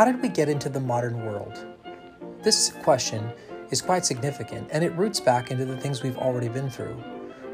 how 0.00 0.06
did 0.06 0.22
we 0.22 0.30
get 0.30 0.48
into 0.48 0.70
the 0.70 0.80
modern 0.80 1.26
world? 1.26 1.66
This 2.42 2.72
question 2.82 3.30
is 3.70 3.82
quite 3.82 4.06
significant 4.06 4.66
and 4.72 4.82
it 4.82 4.94
roots 4.94 5.20
back 5.20 5.50
into 5.50 5.66
the 5.66 5.76
things 5.76 6.02
we've 6.02 6.16
already 6.16 6.48
been 6.48 6.70
through. 6.70 6.96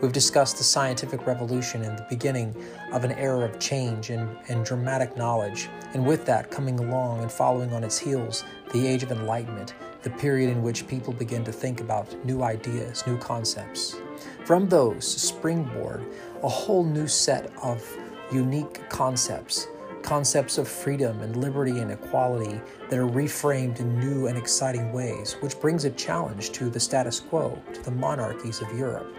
We've 0.00 0.12
discussed 0.12 0.56
the 0.56 0.62
scientific 0.62 1.26
revolution 1.26 1.82
and 1.82 1.98
the 1.98 2.06
beginning 2.08 2.54
of 2.92 3.02
an 3.02 3.10
era 3.10 3.40
of 3.40 3.58
change 3.58 4.10
and, 4.10 4.38
and 4.48 4.64
dramatic 4.64 5.16
knowledge, 5.16 5.68
and 5.92 6.06
with 6.06 6.24
that, 6.26 6.52
coming 6.52 6.78
along 6.78 7.22
and 7.22 7.32
following 7.32 7.72
on 7.72 7.82
its 7.82 7.98
heels, 7.98 8.44
the 8.72 8.86
Age 8.86 9.02
of 9.02 9.10
Enlightenment, 9.10 9.74
the 10.02 10.10
period 10.10 10.48
in 10.48 10.62
which 10.62 10.86
people 10.86 11.12
begin 11.12 11.42
to 11.42 11.50
think 11.50 11.80
about 11.80 12.14
new 12.24 12.44
ideas, 12.44 13.04
new 13.08 13.18
concepts. 13.18 13.96
From 14.44 14.68
those, 14.68 15.04
springboard 15.04 16.04
a 16.44 16.48
whole 16.48 16.84
new 16.84 17.08
set 17.08 17.50
of 17.60 17.84
unique 18.30 18.88
concepts 18.88 19.66
concepts 20.06 20.56
of 20.56 20.68
freedom 20.68 21.20
and 21.20 21.34
liberty 21.34 21.80
and 21.80 21.90
equality 21.90 22.60
that 22.88 22.98
are 22.98 23.08
reframed 23.08 23.80
in 23.80 23.98
new 23.98 24.28
and 24.28 24.38
exciting 24.38 24.92
ways, 24.92 25.36
which 25.40 25.60
brings 25.60 25.84
a 25.84 25.90
challenge 25.90 26.52
to 26.52 26.70
the 26.70 26.78
status 26.78 27.18
quo, 27.18 27.60
to 27.74 27.82
the 27.82 27.90
monarchies 27.90 28.62
of 28.62 28.78
Europe. 28.78 29.12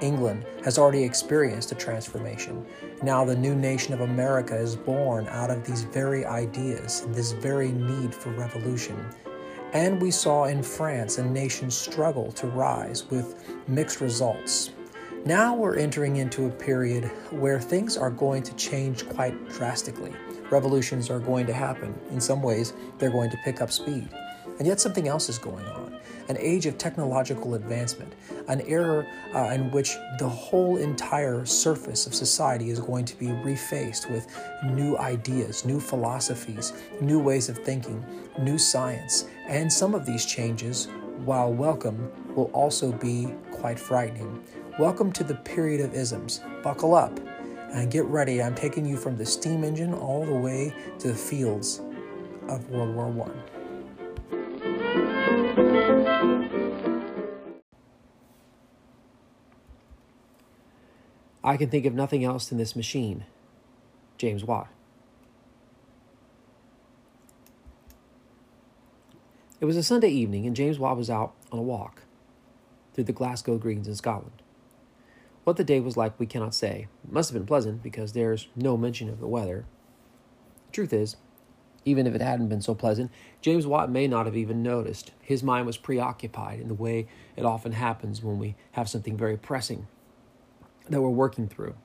England 0.00 0.46
has 0.64 0.78
already 0.78 1.02
experienced 1.02 1.72
a 1.72 1.74
transformation. 1.74 2.64
Now, 3.02 3.24
the 3.24 3.34
new 3.34 3.56
nation 3.56 3.92
of 3.92 4.00
America 4.00 4.56
is 4.56 4.76
born 4.76 5.26
out 5.26 5.50
of 5.50 5.66
these 5.66 5.82
very 5.82 6.24
ideas 6.24 7.02
and 7.02 7.12
this 7.12 7.32
very 7.32 7.72
need 7.72 8.14
for 8.14 8.30
revolution. 8.30 8.96
And 9.72 10.00
we 10.00 10.12
saw 10.12 10.44
in 10.44 10.62
France 10.62 11.18
a 11.18 11.24
nation 11.24 11.68
struggle 11.68 12.30
to 12.32 12.46
rise 12.46 13.10
with 13.10 13.58
mixed 13.66 14.00
results. 14.00 14.70
Now 15.24 15.52
we're 15.52 15.76
entering 15.76 16.16
into 16.16 16.46
a 16.46 16.50
period 16.50 17.04
where 17.32 17.60
things 17.60 17.96
are 17.96 18.10
going 18.10 18.44
to 18.44 18.54
change 18.54 19.06
quite 19.08 19.48
drastically. 19.48 20.14
Revolutions 20.50 21.10
are 21.10 21.20
going 21.20 21.46
to 21.46 21.52
happen. 21.52 21.98
In 22.10 22.20
some 22.20 22.42
ways, 22.42 22.72
they're 22.98 23.10
going 23.10 23.30
to 23.30 23.36
pick 23.44 23.60
up 23.60 23.70
speed. 23.70 24.08
And 24.58 24.66
yet, 24.66 24.80
something 24.80 25.06
else 25.06 25.28
is 25.28 25.38
going 25.38 25.66
on 25.66 25.88
an 26.28 26.36
age 26.38 26.66
of 26.66 26.76
technological 26.76 27.54
advancement, 27.54 28.12
an 28.48 28.60
era 28.66 29.06
uh, 29.34 29.44
in 29.54 29.70
which 29.70 29.96
the 30.18 30.28
whole 30.28 30.76
entire 30.76 31.44
surface 31.46 32.06
of 32.06 32.14
society 32.14 32.68
is 32.68 32.78
going 32.80 33.04
to 33.06 33.16
be 33.18 33.28
refaced 33.28 34.10
with 34.10 34.26
new 34.64 34.96
ideas, 34.98 35.64
new 35.64 35.80
philosophies, 35.80 36.74
new 37.00 37.18
ways 37.18 37.48
of 37.48 37.56
thinking, 37.58 38.04
new 38.38 38.58
science. 38.58 39.24
And 39.46 39.72
some 39.72 39.94
of 39.94 40.04
these 40.04 40.26
changes, 40.26 40.88
while 41.24 41.52
welcome, 41.52 42.10
will 42.34 42.50
also 42.52 42.92
be 42.92 43.32
quite 43.50 43.78
frightening. 43.78 44.42
Welcome 44.78 45.12
to 45.12 45.24
the 45.24 45.34
period 45.34 45.80
of 45.80 45.94
isms. 45.94 46.40
Buckle 46.62 46.94
up 46.94 47.18
and 47.72 47.90
get 47.90 48.04
ready. 48.06 48.42
I'm 48.42 48.54
taking 48.54 48.86
you 48.86 48.96
from 48.96 49.16
the 49.16 49.26
steam 49.26 49.64
engine 49.64 49.94
all 49.94 50.24
the 50.24 50.34
way 50.34 50.74
to 50.98 51.08
the 51.08 51.14
fields 51.14 51.80
of 52.48 52.68
World 52.70 52.94
War 52.94 53.08
One. 53.08 53.42
I 61.44 61.56
can 61.56 61.70
think 61.70 61.86
of 61.86 61.94
nothing 61.94 62.24
else 62.24 62.48
than 62.48 62.58
this 62.58 62.76
machine. 62.76 63.24
James 64.18 64.44
Watt. 64.44 64.68
It 69.60 69.64
was 69.64 69.76
a 69.76 69.82
Sunday 69.82 70.10
evening, 70.10 70.46
and 70.46 70.54
James 70.54 70.78
Watt 70.78 70.96
was 70.96 71.08
out 71.08 71.34
on 71.50 71.58
a 71.58 71.62
walk 71.62 72.02
through 72.92 73.04
the 73.04 73.12
Glasgow 73.12 73.58
Greens 73.58 73.88
in 73.88 73.94
Scotland. 73.94 74.42
What 75.48 75.56
the 75.56 75.64
day 75.64 75.80
was 75.80 75.96
like, 75.96 76.20
we 76.20 76.26
cannot 76.26 76.54
say. 76.54 76.88
It 77.02 77.10
must 77.10 77.30
have 77.30 77.34
been 77.34 77.46
pleasant 77.46 77.82
because 77.82 78.12
there's 78.12 78.48
no 78.54 78.76
mention 78.76 79.08
of 79.08 79.18
the 79.18 79.26
weather. 79.26 79.64
The 80.66 80.72
truth 80.72 80.92
is, 80.92 81.16
even 81.86 82.06
if 82.06 82.14
it 82.14 82.20
hadn't 82.20 82.50
been 82.50 82.60
so 82.60 82.74
pleasant, 82.74 83.10
James 83.40 83.66
Watt 83.66 83.90
may 83.90 84.06
not 84.06 84.26
have 84.26 84.36
even 84.36 84.62
noticed. 84.62 85.12
His 85.22 85.42
mind 85.42 85.64
was 85.64 85.78
preoccupied 85.78 86.60
in 86.60 86.68
the 86.68 86.74
way 86.74 87.08
it 87.34 87.46
often 87.46 87.72
happens 87.72 88.22
when 88.22 88.38
we 88.38 88.56
have 88.72 88.90
something 88.90 89.16
very 89.16 89.38
pressing 89.38 89.86
that 90.86 91.00
we're 91.00 91.08
working 91.08 91.48
through. 91.48 91.76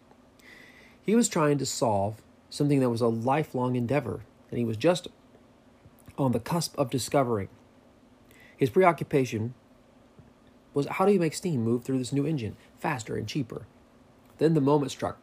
He 1.01 1.15
was 1.15 1.29
trying 1.29 1.57
to 1.59 1.65
solve 1.65 2.21
something 2.49 2.81
that 2.81 2.89
was 2.89 2.99
a 2.99 3.07
lifelong 3.07 3.77
endeavor, 3.77 4.25
and 4.51 4.59
he 4.59 4.65
was 4.65 4.75
just 4.75 5.07
on 6.17 6.33
the 6.33 6.41
cusp 6.41 6.77
of 6.77 6.89
discovering. 6.89 7.47
His 8.57 8.69
preoccupation 8.69 9.53
was 10.73 10.87
how 10.87 11.05
do 11.05 11.13
you 11.13 11.19
make 11.19 11.33
steam 11.33 11.63
move 11.63 11.83
through 11.83 11.99
this 11.99 12.13
new 12.13 12.25
engine 12.25 12.55
faster 12.79 13.15
and 13.15 13.27
cheaper? 13.27 13.65
Then 14.37 14.53
the 14.53 14.61
moment 14.61 14.91
struck, 14.91 15.17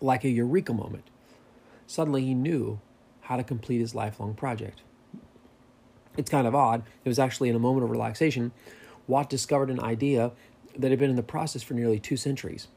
like 0.00 0.24
a 0.24 0.28
eureka 0.28 0.72
moment. 0.72 1.04
Suddenly 1.86 2.24
he 2.24 2.34
knew 2.34 2.80
how 3.22 3.36
to 3.36 3.44
complete 3.44 3.80
his 3.80 3.94
lifelong 3.94 4.34
project. 4.34 4.82
It's 6.16 6.30
kind 6.30 6.46
of 6.46 6.54
odd. 6.54 6.82
It 7.04 7.08
was 7.08 7.18
actually 7.18 7.48
in 7.48 7.56
a 7.56 7.60
moment 7.60 7.84
of 7.84 7.90
relaxation. 7.90 8.52
Watt 9.06 9.28
discovered 9.28 9.70
an 9.70 9.80
idea 9.80 10.32
that 10.76 10.90
had 10.90 10.98
been 10.98 11.10
in 11.10 11.16
the 11.16 11.22
process 11.22 11.62
for 11.62 11.74
nearly 11.74 11.98
two 11.98 12.16
centuries. 12.16 12.68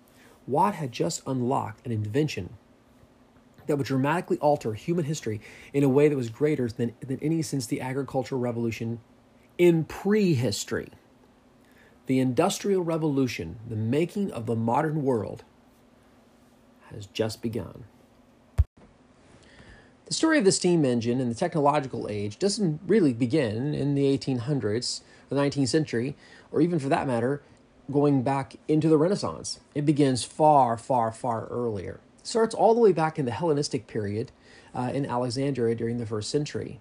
Watt 0.48 0.76
had 0.76 0.92
just 0.92 1.22
unlocked 1.26 1.86
an 1.86 1.92
invention 1.92 2.58
that 3.68 3.78
would 3.78 3.86
dramatically 3.86 4.38
alter 4.40 4.74
human 4.74 5.06
history 5.06 5.40
in 5.74 5.84
a 5.84 5.90
way 5.90 6.08
that 6.08 6.16
was 6.16 6.30
greater 6.30 6.68
than, 6.68 6.94
than 7.02 7.20
any 7.22 7.42
since 7.42 7.68
the 7.68 7.82
agricultural 7.82 8.42
revolution 8.42 9.00
in 9.58 9.84
prehistory. 9.84 10.90
The 12.10 12.18
Industrial 12.18 12.84
Revolution, 12.84 13.60
the 13.70 13.76
making 13.76 14.32
of 14.32 14.48
the 14.48 14.56
modern 14.56 15.04
world, 15.04 15.44
has 16.92 17.06
just 17.06 17.40
begun. 17.40 17.84
The 20.08 20.16
story 20.16 20.40
of 20.40 20.44
the 20.44 20.52
steam 20.52 20.86
engine 20.86 21.22
in 21.22 21.30
the 21.30 21.36
technological 21.36 22.08
age 22.10 22.40
doesn't 22.40 22.82
really 22.88 23.14
begin 23.14 23.76
in 23.76 23.94
the 23.94 24.18
1800s, 24.18 25.02
the 25.30 25.36
19th 25.36 25.68
century, 25.68 26.16
or 26.52 26.62
even 26.62 26.80
for 26.80 26.90
that 26.90 27.06
matter, 27.06 27.44
going 27.92 28.24
back 28.24 28.56
into 28.68 28.90
the 28.90 28.98
Renaissance. 28.98 29.60
It 29.76 29.86
begins 29.86 30.24
far, 30.24 30.78
far, 30.80 31.12
far 31.12 31.46
earlier. 31.46 32.00
It 32.18 32.26
starts 32.26 32.56
all 32.56 32.74
the 32.74 32.82
way 32.82 32.92
back 32.92 33.20
in 33.20 33.26
the 33.26 33.32
Hellenistic 33.32 33.86
period 33.86 34.32
uh, 34.74 34.90
in 34.92 35.06
Alexandria 35.06 35.76
during 35.76 36.00
the 36.00 36.08
first 36.08 36.32
century. 36.32 36.80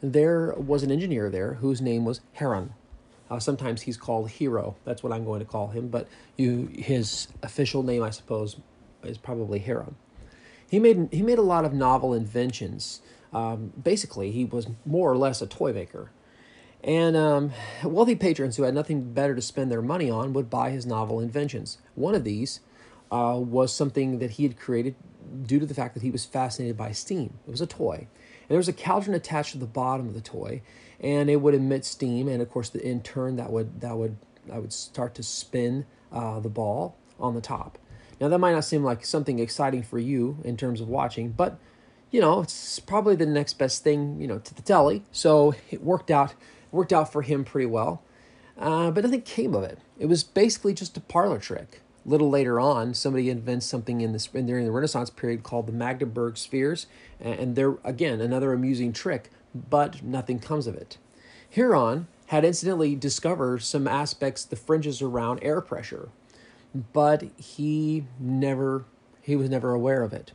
There 0.00 0.54
was 0.56 0.84
an 0.84 0.92
engineer 0.92 1.28
there 1.28 1.54
whose 1.54 1.80
name 1.80 2.04
was 2.04 2.20
Heron. 2.34 2.74
Uh, 3.30 3.38
sometimes 3.38 3.82
he's 3.82 3.96
called 3.96 4.28
Hero. 4.28 4.76
That's 4.84 5.02
what 5.02 5.12
I'm 5.12 5.24
going 5.24 5.40
to 5.40 5.46
call 5.46 5.68
him. 5.68 5.88
But 5.88 6.08
you, 6.36 6.68
his 6.74 7.28
official 7.42 7.82
name, 7.82 8.02
I 8.02 8.10
suppose, 8.10 8.56
is 9.04 9.18
probably 9.18 9.60
Hero. 9.60 9.94
He 10.68 10.78
made 10.78 11.08
he 11.12 11.22
made 11.22 11.38
a 11.38 11.42
lot 11.42 11.64
of 11.64 11.72
novel 11.72 12.12
inventions. 12.12 13.00
Um, 13.32 13.72
basically, 13.80 14.32
he 14.32 14.44
was 14.44 14.68
more 14.84 15.10
or 15.10 15.16
less 15.16 15.40
a 15.40 15.46
toy 15.46 15.72
maker. 15.72 16.10
And 16.82 17.16
um, 17.16 17.52
wealthy 17.84 18.14
patrons 18.14 18.56
who 18.56 18.62
had 18.62 18.74
nothing 18.74 19.12
better 19.12 19.34
to 19.34 19.42
spend 19.42 19.70
their 19.70 19.82
money 19.82 20.10
on 20.10 20.32
would 20.32 20.48
buy 20.48 20.70
his 20.70 20.86
novel 20.86 21.20
inventions. 21.20 21.78
One 21.94 22.14
of 22.14 22.24
these 22.24 22.60
uh, 23.10 23.38
was 23.38 23.72
something 23.72 24.18
that 24.18 24.32
he 24.32 24.44
had 24.44 24.58
created 24.58 24.94
due 25.42 25.60
to 25.60 25.66
the 25.66 25.74
fact 25.74 25.94
that 25.94 26.02
he 26.02 26.10
was 26.10 26.24
fascinated 26.24 26.76
by 26.76 26.92
steam. 26.92 27.38
It 27.46 27.50
was 27.50 27.60
a 27.60 27.66
toy. 27.66 28.08
There 28.50 28.58
was 28.58 28.66
a 28.66 28.72
cauldron 28.72 29.14
attached 29.14 29.52
to 29.52 29.58
the 29.58 29.66
bottom 29.66 30.08
of 30.08 30.14
the 30.14 30.20
toy, 30.20 30.60
and 30.98 31.30
it 31.30 31.36
would 31.36 31.54
emit 31.54 31.84
steam. 31.84 32.26
And 32.26 32.42
of 32.42 32.50
course, 32.50 32.68
the, 32.68 32.84
in 32.84 33.00
turn, 33.00 33.36
that 33.36 33.52
would 33.52 33.80
that 33.80 33.96
would 33.96 34.16
I 34.52 34.58
would 34.58 34.72
start 34.72 35.14
to 35.14 35.22
spin 35.22 35.86
uh, 36.10 36.40
the 36.40 36.48
ball 36.48 36.96
on 37.20 37.34
the 37.34 37.40
top. 37.40 37.78
Now 38.20 38.26
that 38.26 38.38
might 38.38 38.54
not 38.54 38.64
seem 38.64 38.82
like 38.82 39.04
something 39.04 39.38
exciting 39.38 39.84
for 39.84 40.00
you 40.00 40.38
in 40.42 40.56
terms 40.56 40.80
of 40.80 40.88
watching, 40.88 41.30
but 41.30 41.60
you 42.10 42.20
know 42.20 42.40
it's 42.40 42.80
probably 42.80 43.14
the 43.14 43.24
next 43.24 43.56
best 43.56 43.84
thing 43.84 44.20
you 44.20 44.26
know 44.26 44.40
to 44.40 44.52
the 44.52 44.62
telly. 44.62 45.04
So 45.12 45.54
it 45.70 45.80
worked 45.80 46.10
out 46.10 46.34
worked 46.72 46.92
out 46.92 47.12
for 47.12 47.22
him 47.22 47.44
pretty 47.44 47.66
well. 47.66 48.02
Uh, 48.58 48.90
but 48.90 49.04
nothing 49.04 49.22
came 49.22 49.54
of 49.54 49.62
it. 49.62 49.78
It 49.96 50.06
was 50.06 50.24
basically 50.24 50.74
just 50.74 50.96
a 50.96 51.00
parlor 51.00 51.38
trick. 51.38 51.82
Little 52.06 52.30
later 52.30 52.58
on, 52.58 52.94
somebody 52.94 53.28
invents 53.28 53.66
something 53.66 54.00
in 54.00 54.12
this 54.12 54.26
during 54.26 54.64
the 54.64 54.72
Renaissance 54.72 55.10
period 55.10 55.42
called 55.42 55.66
the 55.66 55.72
Magdeburg 55.72 56.38
spheres, 56.38 56.86
and 57.20 57.56
they're 57.56 57.76
again 57.84 58.20
another 58.20 58.52
amusing 58.52 58.92
trick, 58.92 59.30
but 59.54 60.02
nothing 60.02 60.38
comes 60.38 60.66
of 60.66 60.74
it. 60.74 60.96
Heron 61.50 62.06
had 62.26 62.44
incidentally 62.44 62.94
discovered 62.94 63.62
some 63.62 63.86
aspects, 63.86 64.44
the 64.44 64.56
fringes 64.56 65.02
around 65.02 65.40
air 65.42 65.60
pressure, 65.60 66.08
but 66.92 67.24
he 67.36 68.06
never 68.18 68.84
he 69.20 69.36
was 69.36 69.50
never 69.50 69.74
aware 69.74 70.02
of 70.02 70.12
it. 70.12 70.32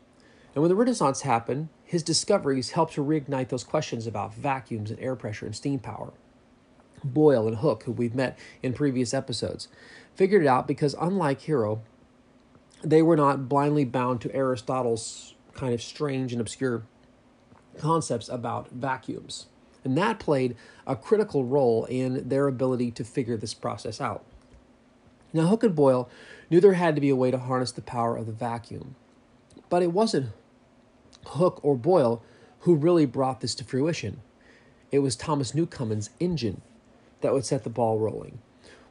And 0.53 0.61
when 0.61 0.69
the 0.69 0.75
Renaissance 0.75 1.21
happened, 1.21 1.69
his 1.83 2.03
discoveries 2.03 2.71
helped 2.71 2.93
to 2.93 3.03
reignite 3.03 3.49
those 3.49 3.63
questions 3.63 4.05
about 4.05 4.33
vacuums 4.33 4.91
and 4.91 4.99
air 4.99 5.15
pressure 5.15 5.45
and 5.45 5.55
steam 5.55 5.79
power. 5.79 6.13
Boyle 7.13 7.47
and 7.47 7.57
Hooke, 7.57 7.83
who 7.83 7.91
we've 7.91 8.15
met 8.15 8.37
in 8.61 8.73
previous 8.73 9.13
episodes, 9.13 9.67
figured 10.15 10.43
it 10.43 10.47
out 10.47 10.67
because, 10.67 10.95
unlike 10.99 11.41
Hero, 11.41 11.81
they 12.83 13.01
were 13.01 13.15
not 13.15 13.47
blindly 13.47 13.85
bound 13.85 14.21
to 14.21 14.35
Aristotle's 14.35 15.35
kind 15.53 15.73
of 15.73 15.81
strange 15.81 16.31
and 16.31 16.41
obscure 16.41 16.83
concepts 17.77 18.29
about 18.29 18.69
vacuums. 18.69 19.47
And 19.83 19.97
that 19.97 20.19
played 20.19 20.55
a 20.87 20.95
critical 20.95 21.45
role 21.45 21.85
in 21.85 22.27
their 22.27 22.47
ability 22.47 22.91
to 22.91 23.03
figure 23.03 23.37
this 23.37 23.53
process 23.53 24.01
out. 24.01 24.25
Now, 25.31 25.47
Hooke 25.47 25.63
and 25.63 25.75
Boyle 25.75 26.09
knew 26.49 26.59
there 26.59 26.73
had 26.73 26.95
to 26.95 27.01
be 27.01 27.09
a 27.09 27.15
way 27.15 27.29
to 27.29 27.37
harness 27.37 27.71
the 27.71 27.81
power 27.81 28.17
of 28.17 28.25
the 28.25 28.31
vacuum, 28.31 28.95
but 29.69 29.83
it 29.83 29.91
wasn't 29.91 30.31
Hooke 31.27 31.59
or 31.63 31.75
Boyle 31.75 32.23
who 32.59 32.75
really 32.75 33.05
brought 33.05 33.41
this 33.41 33.53
to 33.55 33.63
fruition. 33.63 34.21
It 34.91 34.99
was 34.99 35.15
Thomas 35.15 35.53
Newcomen's 35.53 36.09
engine 36.19 36.61
that 37.21 37.33
would 37.33 37.45
set 37.45 37.63
the 37.63 37.69
ball 37.69 37.99
rolling. 37.99 38.39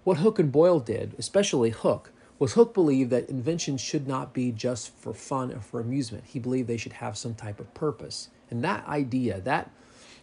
What 0.04 0.18
Hooke 0.18 0.38
and 0.38 0.52
Boyle 0.52 0.80
did, 0.80 1.14
especially 1.18 1.70
Hooke, 1.70 2.10
was 2.38 2.54
Hooke 2.54 2.74
believed 2.74 3.10
that 3.10 3.30
inventions 3.30 3.80
should 3.80 4.06
not 4.06 4.34
be 4.34 4.50
just 4.50 4.94
for 4.96 5.14
fun 5.14 5.52
or 5.52 5.60
for 5.60 5.80
amusement. 5.80 6.24
He 6.26 6.38
believed 6.38 6.68
they 6.68 6.76
should 6.76 6.94
have 6.94 7.16
some 7.16 7.34
type 7.34 7.60
of 7.60 7.72
purpose. 7.74 8.28
And 8.50 8.62
that 8.64 8.86
idea, 8.86 9.40
that 9.40 9.70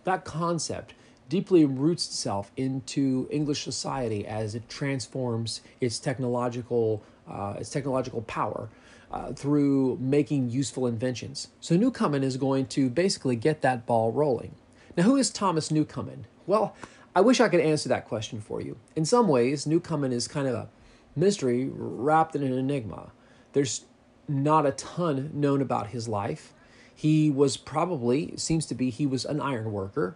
that 0.03 0.25
concept 0.25 0.94
deeply 1.30 1.63
roots 1.63 2.07
itself 2.07 2.51
into 2.57 3.27
English 3.31 3.63
society 3.63 4.27
as 4.27 4.53
it 4.53 4.68
transforms 4.68 5.62
its 5.80 5.98
technological 6.00 7.01
uh, 7.30 7.56
its 7.59 7.69
technological 7.69 8.21
power 8.24 8.69
uh, 9.12 9.31
through 9.33 9.98
making 10.01 10.50
useful 10.50 10.88
inventions. 10.88 11.48
So 11.62 11.77
Newcomen 11.77 12.24
is 12.24 12.38
going 12.38 12.65
to 12.68 12.89
basically 12.89 13.36
get 13.36 13.62
that 13.62 13.86
ball 13.86 14.12
rolling. 14.12 14.56
Now, 14.98 15.03
who 15.03 15.15
is 15.15 15.30
Thomas 15.30 15.71
Newcomen? 15.71 16.25
Well, 16.48 16.75
I 17.16 17.22
wish 17.22 17.42
I 17.42 17.50
could 17.50 17.60
answer 17.60 17.90
that 17.90 18.08
question 18.08 18.40
for 18.40 18.62
you. 18.62 18.78
In 18.96 19.06
some 19.06 19.28
ways, 19.28 19.68
Newcomen 19.68 20.13
is 20.13 20.28
kind 20.28 20.48
of 20.48 20.54
a 20.54 20.69
mystery 21.16 21.69
wrapped 21.74 22.36
in 22.36 22.44
an 22.44 22.54
enigma. 22.54 23.12
There's 23.54 23.86
not 24.28 24.66
a 24.66 24.72
ton 24.72 25.30
known 25.34 25.62
about 25.62 25.88
his 25.88 26.08
life. 26.08 26.54
He 26.96 27.30
was 27.30 27.58
probably, 27.58 28.34
seems 28.38 28.66
to 28.68 28.75
be, 28.75 28.90
he 28.90 29.06
was 29.06 29.25
an 29.25 29.42
iron 29.42 29.72
worker 29.74 30.16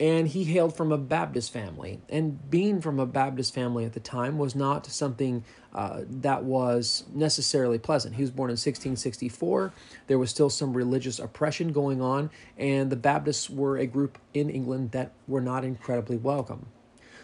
and 0.00 0.28
he 0.28 0.44
hailed 0.44 0.76
from 0.76 0.92
a 0.92 0.98
Baptist 0.98 1.52
family. 1.52 2.00
And 2.08 2.50
being 2.50 2.80
from 2.80 3.00
a 3.00 3.06
Baptist 3.06 3.52
family 3.52 3.84
at 3.84 3.94
the 3.94 4.00
time 4.00 4.38
was 4.38 4.54
not 4.54 4.86
something 4.86 5.44
uh, 5.74 6.02
that 6.08 6.44
was 6.44 7.04
necessarily 7.12 7.78
pleasant. 7.78 8.14
He 8.14 8.22
was 8.22 8.30
born 8.30 8.48
in 8.48 8.52
1664. 8.52 9.72
There 10.06 10.18
was 10.18 10.30
still 10.30 10.50
some 10.50 10.72
religious 10.72 11.18
oppression 11.18 11.72
going 11.72 12.00
on, 12.00 12.30
and 12.56 12.90
the 12.90 12.96
Baptists 12.96 13.50
were 13.50 13.76
a 13.76 13.86
group 13.86 14.18
in 14.34 14.50
England 14.50 14.92
that 14.92 15.12
were 15.26 15.40
not 15.40 15.64
incredibly 15.64 16.16
welcome. 16.16 16.66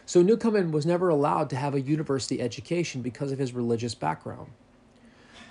So 0.07 0.21
Newcomen 0.21 0.71
was 0.71 0.85
never 0.85 1.09
allowed 1.09 1.49
to 1.51 1.57
have 1.57 1.75
a 1.75 1.81
university 1.81 2.41
education 2.41 3.03
because 3.03 3.33
of 3.33 3.39
his 3.39 3.55
religious 3.55 3.95
background. 3.95 4.51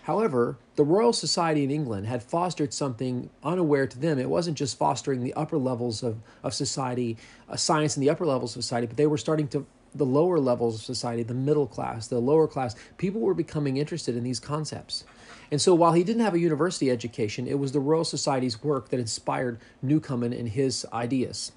However, 0.03 0.57
the 0.75 0.83
Royal 0.83 1.13
Society 1.13 1.63
in 1.63 1.71
England 1.71 2.07
had 2.07 2.21
fostered 2.21 2.73
something 2.73 3.29
unaware 3.41 3.87
to 3.87 3.97
them. 3.97 4.19
It 4.19 4.29
wasn't 4.29 4.57
just 4.57 4.77
fostering 4.77 5.23
the 5.23 5.33
upper 5.33 5.57
levels 5.57 6.03
of, 6.03 6.17
of 6.43 6.53
society, 6.53 7.17
uh, 7.49 7.55
science 7.55 7.95
in 7.95 8.01
the 8.01 8.09
upper 8.09 8.25
levels 8.25 8.55
of 8.55 8.63
society, 8.63 8.87
but 8.87 8.97
they 8.97 9.07
were 9.07 9.17
starting 9.17 9.47
to 9.49 9.65
the 9.95 10.05
lower 10.05 10.39
levels 10.39 10.75
of 10.75 10.81
society, 10.81 11.23
the 11.23 11.33
middle 11.33 11.67
class, 11.67 12.07
the 12.07 12.19
lower 12.19 12.47
class, 12.47 12.75
people 12.97 13.21
were 13.21 13.35
becoming 13.35 13.77
interested 13.77 14.17
in 14.17 14.23
these 14.23 14.39
concepts. 14.39 15.03
And 15.51 15.61
so 15.61 15.75
while 15.75 15.93
he 15.93 16.03
didn't 16.03 16.23
have 16.23 16.33
a 16.33 16.39
university 16.39 16.89
education, 16.89 17.47
it 17.47 17.59
was 17.59 17.73
the 17.73 17.79
Royal 17.79 18.03
Society's 18.03 18.63
work 18.63 18.89
that 18.89 18.99
inspired 18.99 19.59
Newcomen 19.83 20.33
and 20.33 20.49
his 20.49 20.85
ideas. 20.91 21.51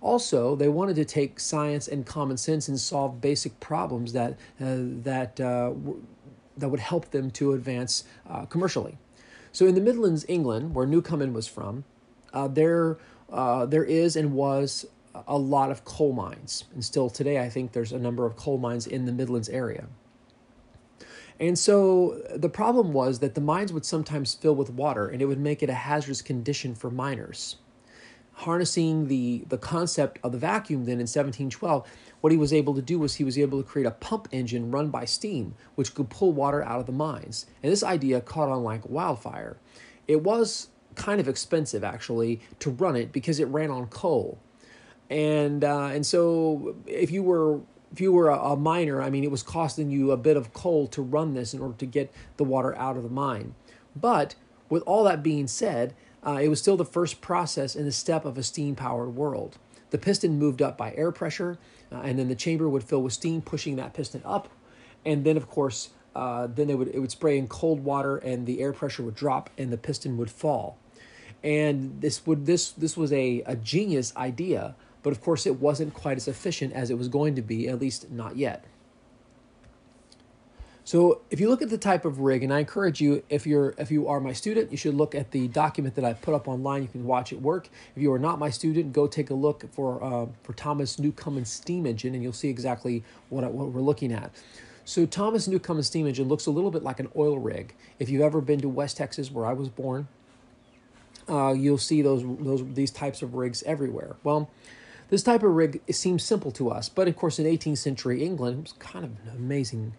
Also, 0.00 0.56
they 0.56 0.68
wanted 0.68 0.96
to 0.96 1.04
take 1.04 1.38
science 1.38 1.88
and 1.88 2.06
common 2.06 2.36
sense 2.36 2.68
and 2.68 2.78
solve 2.78 3.20
basic 3.20 3.58
problems 3.60 4.12
that 4.12 4.32
uh, 4.60 4.78
that 5.04 5.40
uh, 5.40 5.72
that 6.62 6.68
would 6.68 6.80
help 6.80 7.10
them 7.10 7.30
to 7.32 7.52
advance 7.52 8.04
uh, 8.30 8.46
commercially. 8.46 8.96
So 9.52 9.66
in 9.66 9.74
the 9.74 9.80
Midlands, 9.80 10.24
England, 10.28 10.74
where 10.74 10.86
Newcomen 10.86 11.34
was 11.34 11.46
from, 11.46 11.84
uh, 12.32 12.48
there 12.48 12.98
uh, 13.30 13.66
there 13.66 13.84
is 13.84 14.16
and 14.16 14.32
was 14.32 14.86
a 15.26 15.36
lot 15.36 15.70
of 15.70 15.84
coal 15.84 16.12
mines, 16.12 16.64
and 16.72 16.84
still 16.84 17.10
today 17.10 17.38
I 17.38 17.48
think 17.48 17.72
there's 17.72 17.92
a 17.92 17.98
number 17.98 18.24
of 18.24 18.36
coal 18.36 18.58
mines 18.58 18.86
in 18.86 19.04
the 19.04 19.12
Midlands 19.12 19.48
area. 19.48 19.86
And 21.40 21.58
so 21.58 22.22
the 22.34 22.48
problem 22.48 22.92
was 22.92 23.18
that 23.18 23.34
the 23.34 23.40
mines 23.40 23.72
would 23.72 23.84
sometimes 23.84 24.34
fill 24.34 24.54
with 24.54 24.70
water, 24.70 25.08
and 25.08 25.20
it 25.20 25.26
would 25.26 25.40
make 25.40 25.62
it 25.62 25.68
a 25.68 25.74
hazardous 25.74 26.22
condition 26.22 26.74
for 26.74 26.90
miners 26.90 27.56
harnessing 28.32 29.08
the, 29.08 29.44
the 29.48 29.58
concept 29.58 30.18
of 30.22 30.32
the 30.32 30.38
vacuum 30.38 30.84
then 30.84 30.94
in 30.94 31.06
1712, 31.08 31.86
what 32.20 32.32
he 32.32 32.38
was 32.38 32.52
able 32.52 32.74
to 32.74 32.82
do 32.82 32.98
was 32.98 33.14
he 33.14 33.24
was 33.24 33.38
able 33.38 33.62
to 33.62 33.68
create 33.68 33.86
a 33.86 33.90
pump 33.90 34.28
engine 34.32 34.70
run 34.70 34.88
by 34.88 35.04
steam, 35.04 35.54
which 35.74 35.94
could 35.94 36.08
pull 36.08 36.32
water 36.32 36.62
out 36.62 36.80
of 36.80 36.86
the 36.86 36.92
mines. 36.92 37.46
And 37.62 37.70
this 37.70 37.82
idea 37.82 38.20
caught 38.20 38.48
on 38.48 38.62
like 38.62 38.88
wildfire. 38.88 39.56
It 40.08 40.22
was 40.22 40.68
kind 40.94 41.20
of 41.20 41.28
expensive 41.28 41.82
actually 41.84 42.40
to 42.60 42.70
run 42.70 42.96
it 42.96 43.12
because 43.12 43.40
it 43.40 43.46
ran 43.46 43.70
on 43.70 43.86
coal. 43.86 44.38
And 45.10 45.62
uh, 45.62 45.86
and 45.86 46.06
so 46.06 46.76
if 46.86 47.10
you 47.10 47.22
were 47.22 47.60
if 47.92 48.00
you 48.00 48.12
were 48.12 48.30
a, 48.30 48.38
a 48.38 48.56
miner, 48.56 49.02
I 49.02 49.10
mean, 49.10 49.24
it 49.24 49.30
was 49.30 49.42
costing 49.42 49.90
you 49.90 50.10
a 50.10 50.16
bit 50.16 50.36
of 50.36 50.52
coal 50.52 50.86
to 50.88 51.02
run 51.02 51.34
this 51.34 51.52
in 51.52 51.60
order 51.60 51.76
to 51.78 51.86
get 51.86 52.12
the 52.38 52.44
water 52.44 52.76
out 52.76 52.96
of 52.96 53.02
the 53.02 53.10
mine. 53.10 53.54
But 53.94 54.34
with 54.70 54.82
all 54.84 55.04
that 55.04 55.22
being 55.22 55.46
said, 55.46 55.94
uh, 56.26 56.38
it 56.42 56.48
was 56.48 56.60
still 56.60 56.76
the 56.76 56.84
first 56.84 57.20
process 57.20 57.74
in 57.74 57.84
the 57.84 57.92
step 57.92 58.24
of 58.24 58.38
a 58.38 58.42
steam 58.42 58.74
powered 58.74 59.14
world. 59.14 59.58
The 59.90 59.98
piston 59.98 60.38
moved 60.38 60.62
up 60.62 60.78
by 60.78 60.94
air 60.94 61.12
pressure, 61.12 61.58
uh, 61.90 62.00
and 62.02 62.18
then 62.18 62.28
the 62.28 62.34
chamber 62.34 62.68
would 62.68 62.84
fill 62.84 63.02
with 63.02 63.12
steam, 63.12 63.42
pushing 63.42 63.76
that 63.76 63.92
piston 63.92 64.22
up. 64.24 64.48
And 65.04 65.24
then, 65.24 65.36
of 65.36 65.48
course, 65.48 65.90
uh, 66.14 66.46
then 66.46 66.70
it 66.70 66.78
would 66.78 66.88
it 66.88 67.00
would 67.00 67.10
spray 67.10 67.38
in 67.38 67.48
cold 67.48 67.84
water, 67.84 68.16
and 68.18 68.46
the 68.46 68.60
air 68.60 68.72
pressure 68.72 69.02
would 69.02 69.14
drop, 69.14 69.50
and 69.58 69.72
the 69.72 69.76
piston 69.76 70.16
would 70.16 70.30
fall. 70.30 70.78
And 71.42 72.00
this 72.00 72.26
would 72.26 72.46
this 72.46 72.70
this 72.70 72.96
was 72.96 73.12
a, 73.12 73.42
a 73.46 73.56
genius 73.56 74.14
idea, 74.16 74.76
but 75.02 75.10
of 75.10 75.20
course, 75.20 75.44
it 75.44 75.60
wasn't 75.60 75.92
quite 75.92 76.16
as 76.16 76.28
efficient 76.28 76.72
as 76.72 76.90
it 76.90 76.96
was 76.96 77.08
going 77.08 77.34
to 77.34 77.42
be, 77.42 77.68
at 77.68 77.80
least 77.80 78.10
not 78.10 78.36
yet. 78.36 78.64
So 80.84 81.20
if 81.30 81.38
you 81.38 81.48
look 81.48 81.62
at 81.62 81.70
the 81.70 81.78
type 81.78 82.04
of 82.04 82.18
rig, 82.18 82.42
and 82.42 82.52
I 82.52 82.58
encourage 82.58 83.00
you, 83.00 83.22
if 83.28 83.46
you're 83.46 83.74
if 83.78 83.90
you 83.90 84.08
are 84.08 84.18
my 84.18 84.32
student, 84.32 84.72
you 84.72 84.76
should 84.76 84.94
look 84.94 85.14
at 85.14 85.30
the 85.30 85.46
document 85.48 85.94
that 85.94 86.04
I 86.04 86.12
put 86.12 86.34
up 86.34 86.48
online. 86.48 86.82
You 86.82 86.88
can 86.88 87.04
watch 87.04 87.32
it 87.32 87.40
work. 87.40 87.68
If 87.94 88.02
you 88.02 88.12
are 88.12 88.18
not 88.18 88.40
my 88.40 88.50
student, 88.50 88.92
go 88.92 89.06
take 89.06 89.30
a 89.30 89.34
look 89.34 89.64
for 89.72 90.02
uh, 90.02 90.26
for 90.42 90.54
Thomas 90.54 90.98
Newcomen 90.98 91.44
steam 91.44 91.86
engine, 91.86 92.14
and 92.14 92.22
you'll 92.22 92.32
see 92.32 92.48
exactly 92.48 93.04
what 93.28 93.44
what 93.52 93.68
we're 93.68 93.80
looking 93.80 94.12
at. 94.12 94.32
So 94.84 95.06
Thomas 95.06 95.46
Newcomen 95.46 95.84
steam 95.84 96.08
engine 96.08 96.26
looks 96.26 96.46
a 96.46 96.50
little 96.50 96.72
bit 96.72 96.82
like 96.82 96.98
an 96.98 97.08
oil 97.14 97.38
rig. 97.38 97.74
If 98.00 98.08
you've 98.08 98.22
ever 98.22 98.40
been 98.40 98.60
to 98.62 98.68
West 98.68 98.96
Texas, 98.96 99.30
where 99.30 99.46
I 99.46 99.52
was 99.52 99.68
born, 99.68 100.08
uh, 101.28 101.52
you'll 101.52 101.78
see 101.78 102.02
those 102.02 102.24
those 102.40 102.64
these 102.74 102.90
types 102.90 103.22
of 103.22 103.34
rigs 103.34 103.62
everywhere. 103.64 104.16
Well. 104.24 104.50
This 105.10 105.22
type 105.22 105.42
of 105.42 105.52
rig 105.52 105.82
seems 105.90 106.24
simple 106.24 106.50
to 106.52 106.70
us, 106.70 106.88
but 106.88 107.06
of 107.06 107.16
course, 107.16 107.38
in 107.38 107.44
18th 107.44 107.76
century 107.76 108.24
England, 108.24 108.56
it 108.56 108.62
was 108.62 108.72
kind 108.72 109.04
of 109.04 109.10
an 109.10 109.36
amazing 109.36 109.92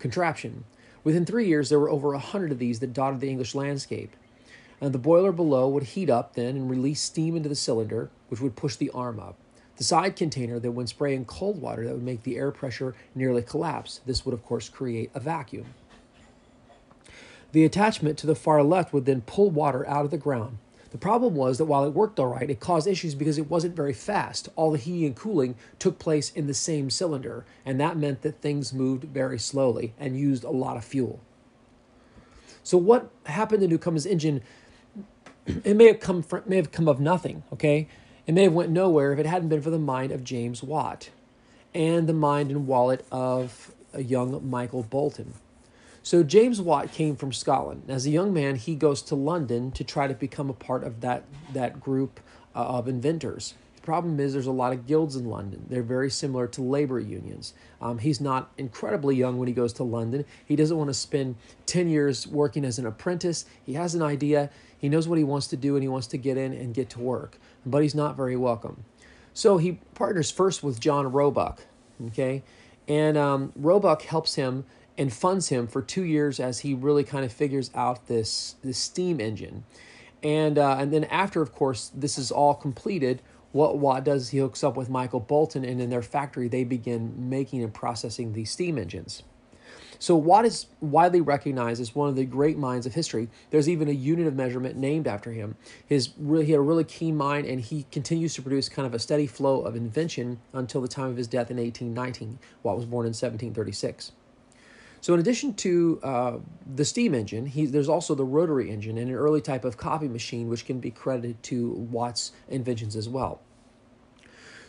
contraption. 0.00 0.64
Within 1.04 1.24
three 1.24 1.46
years, 1.46 1.68
there 1.68 1.78
were 1.78 1.90
over 1.90 2.12
a 2.12 2.18
hundred 2.18 2.50
of 2.50 2.58
these 2.58 2.80
that 2.80 2.92
dotted 2.92 3.20
the 3.20 3.30
English 3.30 3.54
landscape. 3.54 4.16
And 4.80 4.92
the 4.92 4.98
boiler 4.98 5.30
below 5.30 5.68
would 5.68 5.84
heat 5.84 6.10
up 6.10 6.34
then 6.34 6.56
and 6.56 6.70
release 6.70 7.00
steam 7.00 7.36
into 7.36 7.48
the 7.48 7.54
cylinder, 7.54 8.10
which 8.28 8.40
would 8.40 8.56
push 8.56 8.76
the 8.76 8.90
arm 8.90 9.20
up. 9.20 9.36
The 9.76 9.84
side 9.84 10.16
container 10.16 10.58
that 10.58 10.72
when 10.72 10.86
spraying 10.86 11.26
cold 11.26 11.60
water 11.60 11.84
that 11.84 11.94
would 11.94 12.02
make 12.02 12.22
the 12.22 12.36
air 12.36 12.50
pressure 12.50 12.94
nearly 13.14 13.42
collapse. 13.42 14.00
This 14.04 14.24
would 14.24 14.34
of 14.34 14.44
course 14.44 14.68
create 14.68 15.10
a 15.14 15.20
vacuum. 15.20 15.66
The 17.52 17.64
attachment 17.64 18.18
to 18.18 18.26
the 18.26 18.34
far 18.34 18.62
left 18.62 18.92
would 18.92 19.06
then 19.06 19.22
pull 19.22 19.50
water 19.50 19.88
out 19.88 20.04
of 20.04 20.10
the 20.10 20.18
ground 20.18 20.58
the 20.90 20.98
problem 20.98 21.34
was 21.36 21.58
that 21.58 21.66
while 21.66 21.84
it 21.84 21.94
worked 21.94 22.18
all 22.18 22.26
right, 22.26 22.50
it 22.50 22.58
caused 22.58 22.88
issues 22.88 23.14
because 23.14 23.38
it 23.38 23.48
wasn't 23.48 23.76
very 23.76 23.92
fast. 23.92 24.48
All 24.56 24.72
the 24.72 24.78
heating 24.78 25.06
and 25.06 25.16
cooling 25.16 25.54
took 25.78 25.98
place 25.98 26.30
in 26.30 26.46
the 26.48 26.54
same 26.54 26.90
cylinder, 26.90 27.44
and 27.64 27.80
that 27.80 27.96
meant 27.96 28.22
that 28.22 28.40
things 28.40 28.72
moved 28.72 29.04
very 29.04 29.38
slowly 29.38 29.94
and 29.98 30.18
used 30.18 30.42
a 30.42 30.50
lot 30.50 30.76
of 30.76 30.84
fuel. 30.84 31.20
So 32.64 32.76
what 32.76 33.10
happened 33.26 33.62
to 33.62 33.68
Newcomen's 33.68 34.06
engine? 34.06 34.42
It 35.64 35.74
may 35.74 35.86
have 35.86 36.00
come 36.00 36.22
from, 36.22 36.42
may 36.46 36.56
have 36.56 36.70
come 36.70 36.86
of 36.86 37.00
nothing. 37.00 37.42
Okay, 37.52 37.88
it 38.26 38.32
may 38.32 38.44
have 38.44 38.52
went 38.52 38.70
nowhere 38.70 39.12
if 39.12 39.18
it 39.18 39.26
hadn't 39.26 39.48
been 39.48 39.62
for 39.62 39.70
the 39.70 39.78
mind 39.78 40.12
of 40.12 40.22
James 40.22 40.62
Watt, 40.62 41.10
and 41.74 42.08
the 42.08 42.12
mind 42.12 42.50
and 42.50 42.66
wallet 42.66 43.04
of 43.10 43.74
a 43.92 44.02
young 44.02 44.48
Michael 44.48 44.82
Boulton. 44.82 45.34
So 46.02 46.22
James 46.22 46.60
Watt 46.60 46.92
came 46.92 47.14
from 47.14 47.32
Scotland. 47.32 47.84
As 47.88 48.06
a 48.06 48.10
young 48.10 48.32
man, 48.32 48.56
he 48.56 48.74
goes 48.74 49.02
to 49.02 49.14
London 49.14 49.70
to 49.72 49.84
try 49.84 50.06
to 50.06 50.14
become 50.14 50.48
a 50.48 50.54
part 50.54 50.82
of 50.82 51.00
that 51.02 51.24
that 51.52 51.80
group 51.80 52.20
uh, 52.54 52.64
of 52.64 52.88
inventors. 52.88 53.54
The 53.76 53.82
problem 53.82 54.20
is 54.20 54.32
there's 54.32 54.46
a 54.46 54.52
lot 54.52 54.72
of 54.72 54.86
guilds 54.86 55.16
in 55.16 55.24
London. 55.24 55.66
They're 55.68 55.82
very 55.82 56.10
similar 56.10 56.46
to 56.48 56.62
labor 56.62 57.00
unions. 57.00 57.54
Um, 57.80 57.98
he's 57.98 58.20
not 58.20 58.50
incredibly 58.58 59.16
young 59.16 59.38
when 59.38 59.48
he 59.48 59.54
goes 59.54 59.72
to 59.74 59.84
London. 59.84 60.26
He 60.44 60.54
doesn't 60.54 60.76
want 60.76 60.88
to 60.88 60.94
spend 60.94 61.36
10 61.66 61.88
years 61.88 62.26
working 62.26 62.64
as 62.64 62.78
an 62.78 62.86
apprentice. 62.86 63.46
He 63.64 63.74
has 63.74 63.94
an 63.94 64.02
idea. 64.02 64.50
He 64.76 64.90
knows 64.90 65.08
what 65.08 65.16
he 65.16 65.24
wants 65.24 65.46
to 65.48 65.56
do 65.56 65.76
and 65.76 65.82
he 65.82 65.88
wants 65.88 66.06
to 66.08 66.18
get 66.18 66.36
in 66.36 66.52
and 66.52 66.74
get 66.74 66.90
to 66.90 67.00
work. 67.00 67.38
But 67.64 67.82
he's 67.82 67.94
not 67.94 68.16
very 68.16 68.36
welcome. 68.36 68.84
So 69.32 69.56
he 69.56 69.80
partners 69.94 70.30
first 70.30 70.62
with 70.62 70.78
John 70.78 71.10
Roebuck. 71.10 71.62
Okay. 72.08 72.42
And 72.86 73.16
um, 73.16 73.52
Roebuck 73.56 74.02
helps 74.02 74.34
him 74.34 74.64
and 75.00 75.10
funds 75.10 75.48
him 75.48 75.66
for 75.66 75.80
two 75.80 76.04
years 76.04 76.38
as 76.38 76.60
he 76.60 76.74
really 76.74 77.02
kind 77.02 77.24
of 77.24 77.32
figures 77.32 77.70
out 77.74 78.06
this 78.06 78.56
this 78.62 78.76
steam 78.76 79.18
engine. 79.18 79.64
And 80.22 80.58
uh, 80.58 80.76
and 80.78 80.92
then 80.92 81.04
after, 81.04 81.40
of 81.40 81.52
course, 81.52 81.90
this 81.94 82.18
is 82.18 82.30
all 82.30 82.54
completed. 82.54 83.22
What 83.52 83.78
Watt 83.78 84.04
does 84.04 84.28
he 84.28 84.38
hooks 84.38 84.62
up 84.62 84.76
with 84.76 84.90
Michael 84.90 85.18
Boulton, 85.18 85.64
and 85.64 85.80
in 85.80 85.88
their 85.88 86.02
factory 86.02 86.48
they 86.48 86.64
begin 86.64 87.30
making 87.30 87.64
and 87.64 87.72
processing 87.72 88.34
these 88.34 88.50
steam 88.50 88.76
engines. 88.76 89.22
So 89.98 90.16
Watt 90.16 90.44
is 90.44 90.66
widely 90.80 91.22
recognized 91.22 91.80
as 91.80 91.94
one 91.94 92.10
of 92.10 92.16
the 92.16 92.24
great 92.26 92.58
minds 92.58 92.86
of 92.86 92.94
history. 92.94 93.28
There's 93.50 93.68
even 93.68 93.88
a 93.88 93.92
unit 93.92 94.26
of 94.26 94.34
measurement 94.34 94.76
named 94.76 95.06
after 95.06 95.32
him. 95.32 95.56
His 95.86 96.10
really, 96.18 96.44
he 96.44 96.52
had 96.52 96.58
a 96.58 96.62
really 96.62 96.84
keen 96.84 97.16
mind, 97.16 97.46
and 97.46 97.60
he 97.60 97.86
continues 97.90 98.34
to 98.34 98.42
produce 98.42 98.68
kind 98.68 98.86
of 98.86 98.92
a 98.92 98.98
steady 98.98 99.26
flow 99.26 99.62
of 99.62 99.76
invention 99.76 100.40
until 100.52 100.82
the 100.82 100.88
time 100.88 101.10
of 101.10 101.16
his 101.16 101.26
death 101.26 101.50
in 101.50 101.56
1819. 101.56 102.38
Watt 102.62 102.76
was 102.76 102.86
born 102.86 103.06
in 103.06 103.10
1736. 103.10 104.12
So, 105.00 105.14
in 105.14 105.20
addition 105.20 105.54
to 105.54 106.00
uh, 106.02 106.38
the 106.74 106.84
steam 106.84 107.14
engine, 107.14 107.46
he, 107.46 107.66
there's 107.66 107.88
also 107.88 108.14
the 108.14 108.24
rotary 108.24 108.70
engine 108.70 108.98
and 108.98 109.08
an 109.08 109.16
early 109.16 109.40
type 109.40 109.64
of 109.64 109.76
copy 109.76 110.08
machine, 110.08 110.48
which 110.48 110.66
can 110.66 110.78
be 110.78 110.90
credited 110.90 111.42
to 111.44 111.70
Watt's 111.72 112.32
inventions 112.48 112.96
as 112.96 113.08
well. 113.08 113.40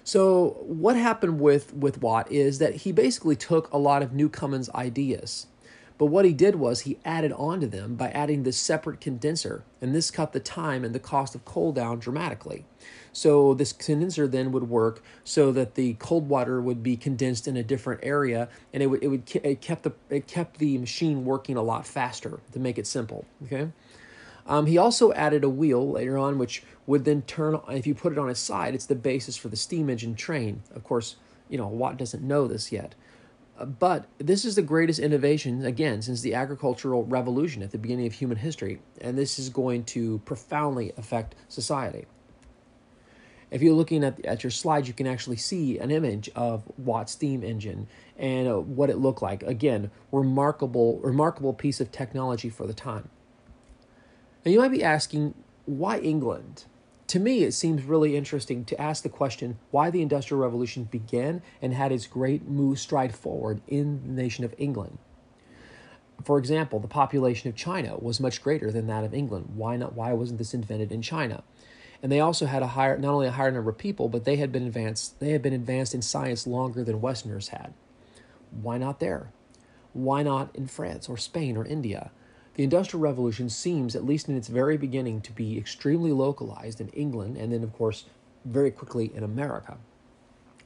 So, 0.04 0.58
what 0.62 0.96
happened 0.96 1.40
with, 1.40 1.74
with 1.74 2.02
Watt 2.02 2.32
is 2.32 2.60
that 2.60 2.76
he 2.76 2.92
basically 2.92 3.36
took 3.36 3.72
a 3.72 3.78
lot 3.78 4.02
of 4.02 4.14
Newcomen's 4.14 4.70
ideas 4.72 5.48
but 6.02 6.08
what 6.08 6.26
he 6.26 6.34
did 6.34 6.56
was 6.56 6.80
he 6.80 6.98
added 7.06 7.32
on 7.34 7.60
to 7.60 7.68
them 7.68 7.94
by 7.94 8.10
adding 8.10 8.42
this 8.42 8.58
separate 8.58 9.00
condenser, 9.00 9.64
and 9.80 9.94
this 9.94 10.10
cut 10.10 10.34
the 10.34 10.40
time 10.40 10.84
and 10.84 10.96
the 10.96 11.00
cost 11.00 11.36
of 11.36 11.46
coal 11.46 11.72
down 11.72 12.00
dramatically. 12.00 12.66
So 13.14 13.54
this 13.54 13.72
condenser 13.72 14.28
then 14.28 14.52
would 14.52 14.68
work 14.68 15.04
so 15.24 15.52
that 15.52 15.76
the 15.76 15.94
cold 16.00 16.28
water 16.28 16.60
would 16.60 16.82
be 16.82 16.98
condensed 16.98 17.48
in 17.48 17.56
a 17.56 17.62
different 17.62 18.00
area, 18.02 18.50
and 18.74 18.82
it 18.82 18.88
would 18.88 19.04
it 19.04 19.10
would 19.10 19.32
it 19.44 19.62
kept 19.62 19.84
the 19.84 19.92
it 20.10 20.26
kept 20.26 20.58
the 20.58 20.80
machine 20.80 21.24
working 21.24 21.56
a 21.56 21.62
lot 21.62 21.86
faster 21.86 22.40
to 22.52 22.58
make 22.60 22.80
it 22.80 22.88
simple. 22.88 23.28
Okay. 23.46 23.68
Um, 24.48 24.66
he 24.66 24.80
also 24.80 25.14
added 25.14 25.44
a 25.44 25.50
wheel 25.50 25.88
later 25.88 26.18
on, 26.18 26.40
which 26.40 26.64
would 26.88 27.06
then 27.06 27.22
turn. 27.22 27.60
If 27.70 27.86
you 27.86 27.94
put 27.94 28.12
it 28.12 28.18
on 28.18 28.28
its 28.28 28.40
side, 28.40 28.74
it's 28.74 28.88
the 28.88 28.96
basis 28.96 29.38
for 29.38 29.50
the 29.50 29.56
steam 29.56 29.88
engine 29.88 30.16
train. 30.16 30.64
Of 30.74 30.84
course, 30.84 31.18
you 31.48 31.60
know 31.60 31.68
Watt 31.68 31.98
doesn't 31.98 32.24
know 32.24 32.48
this 32.48 32.72
yet, 32.72 32.96
but 33.80 34.08
this 34.18 34.46
is 34.46 34.56
the 34.56 34.62
greatest 34.62 35.00
innovation, 35.00 35.66
again, 35.66 36.02
since 36.02 36.22
the 36.22 36.34
agricultural 36.34 37.06
revolution 37.06 37.62
at 37.62 37.72
the 37.72 37.78
beginning 37.78 38.08
of 38.08 38.14
human 38.14 38.38
history, 38.38 38.82
and 39.00 39.18
this 39.18 39.38
is 39.38 39.50
going 39.50 39.84
to 39.86 40.20
profoundly 40.26 40.94
affect 40.98 41.36
society. 41.48 42.06
If 43.52 43.62
you're 43.62 43.76
looking 43.76 44.04
at, 44.04 44.26
at 44.26 44.44
your 44.44 44.52
slides, 44.52 44.88
you 44.88 44.94
can 44.94 45.06
actually 45.06 45.36
see 45.36 45.78
an 45.78 45.92
image 45.92 46.30
of 46.36 46.64
Watt's 46.78 47.12
steam 47.12 47.44
engine 47.44 47.88
and 48.18 48.48
uh, 48.48 48.60
what 48.60 48.90
it 48.90 48.98
looked 48.98 49.22
like. 49.22 49.44
Again, 49.44 49.92
remarkable, 50.12 51.00
remarkable 51.00 51.54
piece 51.54 51.82
of 51.82 51.92
technology 51.92 52.50
for 52.50 52.66
the 52.66 52.74
time. 52.74 53.10
And 54.46 54.54
you 54.54 54.60
might 54.60 54.72
be 54.72 54.84
asking, 54.84 55.34
why 55.66 56.00
England? 56.00 56.64
To 57.12 57.20
me, 57.20 57.44
it 57.44 57.52
seems 57.52 57.84
really 57.84 58.16
interesting 58.16 58.64
to 58.64 58.80
ask 58.80 59.04
the 59.04 59.10
question 59.10 59.58
why 59.70 59.90
the 59.90 60.02
Industrial 60.02 60.42
Revolution 60.42 60.86
began 60.86 61.42
and 61.62 61.74
had 61.74 61.92
its 61.92 62.08
great 62.08 62.48
move 62.48 62.80
stride 62.80 63.14
forward 63.14 63.60
in 63.68 64.02
the 64.02 64.22
nation 64.22 64.46
of 64.46 64.56
England. 64.58 64.98
For 66.24 66.38
example, 66.38 66.80
the 66.80 66.88
population 66.88 67.50
of 67.50 67.56
China 67.58 67.98
was 67.98 68.22
much 68.22 68.42
greater 68.42 68.72
than 68.72 68.88
that 68.88 69.04
of 69.04 69.14
England. 69.14 69.50
Why 69.56 69.76
not? 69.76 69.94
Why 69.94 70.14
wasn't 70.14 70.38
this 70.38 70.54
invented 70.54 70.90
in 70.90 71.02
China? 71.02 71.44
And 72.02 72.10
they 72.10 72.22
also 72.22 72.46
had 72.46 72.64
a 72.64 72.68
higher, 72.68 72.98
not 72.98 73.14
only 73.14 73.28
a 73.28 73.32
higher 73.32 73.52
number 73.52 73.72
of 73.72 73.78
people, 73.78 74.08
but 74.08 74.24
they 74.24 74.38
had 74.38 74.54
been 74.54 74.66
advanced. 74.66 75.20
They 75.20 75.32
had 75.32 75.42
been 75.42 75.52
advanced 75.52 75.94
in 75.94 76.02
science 76.02 76.48
longer 76.48 76.82
than 76.82 77.02
Westerners 77.02 77.50
had. 77.50 77.74
Why 78.52 78.78
not 78.78 79.02
there? 79.02 79.34
Why 79.92 80.24
not 80.24 80.56
in 80.56 80.66
France 80.66 81.10
or 81.10 81.18
Spain 81.18 81.58
or 81.58 81.66
India? 81.66 82.12
The 82.56 82.64
Industrial 82.64 83.02
Revolution 83.02 83.50
seems, 83.50 83.96
at 83.96 84.06
least 84.06 84.28
in 84.28 84.36
its 84.36 84.50
very 84.50 84.78
beginning, 84.78 85.22
to 85.22 85.32
be 85.32 85.58
extremely 85.58 86.12
localized 86.12 86.82
in 86.82 86.90
England 86.90 87.38
and 87.38 87.54
then, 87.54 87.64
of 87.64 87.74
course, 87.74 88.06
very 88.44 88.72
quickly 88.72 89.12
in 89.16 89.24
America. 89.24 89.78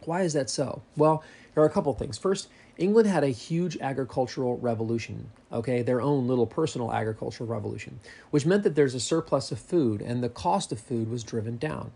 Why 0.05 0.21
is 0.21 0.33
that 0.33 0.49
so? 0.49 0.81
Well, 0.97 1.23
there 1.53 1.63
are 1.63 1.67
a 1.67 1.71
couple 1.71 1.93
things. 1.93 2.17
First, 2.17 2.47
England 2.77 3.07
had 3.07 3.23
a 3.23 3.29
huge 3.29 3.77
agricultural 3.79 4.57
revolution, 4.57 5.29
okay, 5.51 5.81
their 5.81 6.01
own 6.01 6.27
little 6.27 6.45
personal 6.45 6.91
agricultural 6.91 7.49
revolution, 7.49 7.99
which 8.31 8.45
meant 8.45 8.63
that 8.63 8.75
there's 8.75 8.95
a 8.95 8.99
surplus 8.99 9.51
of 9.51 9.59
food 9.59 10.01
and 10.01 10.23
the 10.23 10.29
cost 10.29 10.71
of 10.71 10.79
food 10.79 11.09
was 11.09 11.23
driven 11.23 11.57
down. 11.57 11.91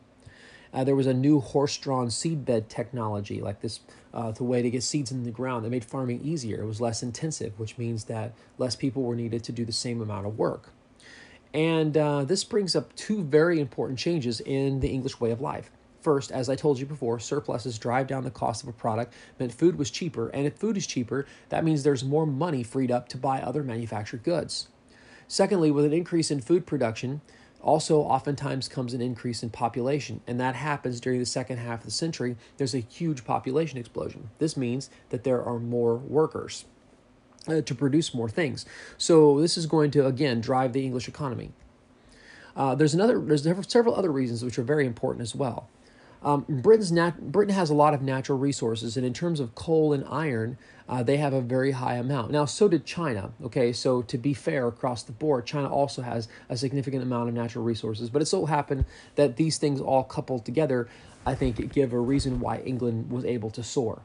Uh, 0.73 0.83
there 0.83 0.95
was 0.95 1.07
a 1.07 1.13
new 1.13 1.39
horse-drawn 1.39 2.07
seedbed 2.07 2.67
technology, 2.67 3.41
like 3.41 3.61
this, 3.61 3.79
uh, 4.13 4.31
the 4.31 4.43
way 4.43 4.61
to 4.61 4.69
get 4.69 4.83
seeds 4.83 5.11
in 5.11 5.23
the 5.23 5.31
ground 5.31 5.65
that 5.65 5.69
made 5.69 5.85
farming 5.85 6.21
easier. 6.23 6.61
It 6.61 6.65
was 6.65 6.81
less 6.81 7.03
intensive, 7.03 7.57
which 7.59 7.77
means 7.77 8.05
that 8.05 8.33
less 8.57 8.75
people 8.75 9.03
were 9.03 9.15
needed 9.15 9.43
to 9.43 9.51
do 9.51 9.65
the 9.65 9.71
same 9.71 10.01
amount 10.01 10.25
of 10.25 10.37
work. 10.37 10.71
And 11.53 11.97
uh, 11.97 12.23
this 12.25 12.43
brings 12.43 12.75
up 12.75 12.95
two 12.95 13.23
very 13.23 13.59
important 13.59 13.97
changes 13.97 14.39
in 14.41 14.79
the 14.79 14.89
English 14.89 15.19
way 15.19 15.31
of 15.31 15.41
life. 15.41 15.71
First, 16.01 16.31
as 16.31 16.47
I 16.47 16.55
told 16.55 16.79
you 16.79 16.85
before, 16.85 17.19
surpluses 17.19 17.77
drive 17.77 18.07
down 18.07 18.23
the 18.23 18.31
cost 18.31 18.63
of 18.63 18.69
a 18.69 18.73
product, 18.73 19.13
meant 19.37 19.53
food 19.53 19.77
was 19.77 19.91
cheaper, 19.91 20.29
and 20.29 20.47
if 20.47 20.55
food 20.55 20.77
is 20.77 20.87
cheaper, 20.87 21.25
that 21.49 21.65
means 21.65 21.83
there's 21.83 22.03
more 22.03 22.25
money 22.25 22.63
freed 22.63 22.91
up 22.91 23.09
to 23.09 23.17
buy 23.17 23.41
other 23.41 23.63
manufactured 23.63 24.23
goods. 24.23 24.69
Secondly, 25.27 25.71
with 25.71 25.85
an 25.85 25.93
increase 25.93 26.31
in 26.31 26.39
food 26.39 26.65
production, 26.65 27.21
also, 27.61 27.99
oftentimes 27.99 28.69
comes 28.69 28.93
an 28.93 29.01
increase 29.01 29.43
in 29.43 29.49
population, 29.49 30.21
and 30.25 30.39
that 30.39 30.55
happens 30.55 31.01
during 31.01 31.19
the 31.19 31.25
second 31.25 31.57
half 31.57 31.79
of 31.79 31.85
the 31.85 31.91
century. 31.91 32.37
There's 32.57 32.73
a 32.73 32.79
huge 32.79 33.25
population 33.25 33.77
explosion. 33.77 34.29
This 34.39 34.55
means 34.55 34.89
that 35.09 35.25
there 35.25 35.43
are 35.43 35.59
more 35.59 35.95
workers 35.95 36.65
uh, 37.47 37.61
to 37.61 37.75
produce 37.75 38.13
more 38.13 38.29
things. 38.29 38.65
So, 38.97 39.41
this 39.41 39.57
is 39.57 39.65
going 39.65 39.91
to 39.91 40.05
again 40.05 40.39
drive 40.39 40.71
the 40.71 40.85
English 40.85 41.09
economy. 41.09 41.51
Uh, 42.55 42.75
there's 42.75 42.93
another. 42.93 43.19
There's 43.19 43.45
several 43.67 43.95
other 43.95 44.11
reasons 44.11 44.43
which 44.43 44.57
are 44.57 44.63
very 44.63 44.85
important 44.85 45.21
as 45.21 45.35
well. 45.35 45.69
Um, 46.21 46.45
Britain's 46.49 46.91
nat- 46.91 47.31
Britain 47.31 47.55
has 47.55 47.69
a 47.69 47.73
lot 47.73 47.93
of 47.93 48.01
natural 48.01 48.37
resources, 48.37 48.97
and 48.97 49.05
in 49.05 49.13
terms 49.13 49.39
of 49.39 49.55
coal 49.55 49.93
and 49.93 50.03
iron, 50.09 50.57
uh, 50.89 51.01
they 51.01 51.17
have 51.17 51.33
a 51.33 51.39
very 51.39 51.71
high 51.71 51.95
amount. 51.95 52.31
Now, 52.31 52.45
so 52.45 52.67
did 52.67 52.85
China. 52.85 53.31
Okay, 53.43 53.71
so 53.71 54.01
to 54.01 54.17
be 54.17 54.33
fair 54.33 54.67
across 54.67 55.03
the 55.03 55.13
board, 55.13 55.45
China 55.45 55.71
also 55.71 56.01
has 56.01 56.27
a 56.49 56.57
significant 56.57 57.03
amount 57.03 57.29
of 57.29 57.35
natural 57.35 57.63
resources. 57.63 58.09
But 58.09 58.21
it 58.21 58.25
so 58.25 58.47
happened 58.47 58.85
that 59.15 59.37
these 59.37 59.57
things 59.57 59.79
all 59.79 60.03
coupled 60.03 60.45
together, 60.45 60.89
I 61.25 61.35
think, 61.35 61.71
give 61.71 61.93
a 61.93 61.99
reason 61.99 62.39
why 62.39 62.57
England 62.59 63.09
was 63.11 63.23
able 63.23 63.51
to 63.51 63.63
soar. 63.63 64.01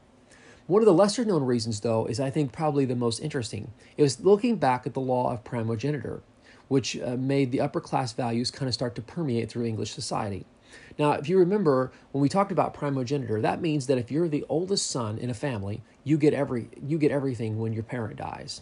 One 0.67 0.81
of 0.81 0.85
the 0.85 0.93
lesser 0.93 1.25
known 1.25 1.43
reasons, 1.43 1.81
though, 1.81 2.05
is 2.05 2.19
I 2.19 2.29
think 2.29 2.51
probably 2.51 2.85
the 2.85 2.95
most 2.95 3.19
interesting. 3.19 3.71
It 3.97 4.03
was 4.03 4.21
looking 4.21 4.55
back 4.55 4.87
at 4.87 4.93
the 4.93 5.01
law 5.01 5.31
of 5.31 5.43
primogeniture, 5.43 6.21
which 6.69 6.97
uh, 6.97 7.17
made 7.17 7.51
the 7.51 7.61
upper 7.61 7.81
class 7.81 8.13
values 8.13 8.51
kind 8.51 8.67
of 8.67 8.73
start 8.73 8.95
to 8.95 9.01
permeate 9.01 9.49
through 9.49 9.65
English 9.65 9.91
society. 9.91 10.45
Now, 10.97 11.13
if 11.13 11.27
you 11.27 11.37
remember 11.37 11.91
when 12.11 12.21
we 12.21 12.29
talked 12.29 12.51
about 12.51 12.73
primogeniture, 12.73 13.41
that 13.41 13.61
means 13.61 13.87
that 13.87 13.97
if 13.97 14.11
you're 14.11 14.29
the 14.29 14.45
oldest 14.47 14.89
son 14.89 15.17
in 15.17 15.29
a 15.29 15.33
family, 15.33 15.81
you 16.03 16.17
get 16.17 16.33
every 16.33 16.69
you 16.81 16.97
get 16.97 17.11
everything 17.11 17.59
when 17.59 17.73
your 17.73 17.83
parent 17.83 18.17
dies. 18.17 18.61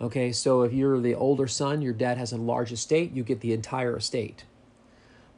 Okay, 0.00 0.32
so 0.32 0.62
if 0.62 0.72
you're 0.72 1.00
the 1.00 1.14
older 1.14 1.46
son, 1.46 1.80
your 1.80 1.92
dad 1.92 2.18
has 2.18 2.32
a 2.32 2.36
large 2.36 2.72
estate, 2.72 3.12
you 3.12 3.22
get 3.22 3.40
the 3.40 3.52
entire 3.52 3.96
estate. 3.96 4.44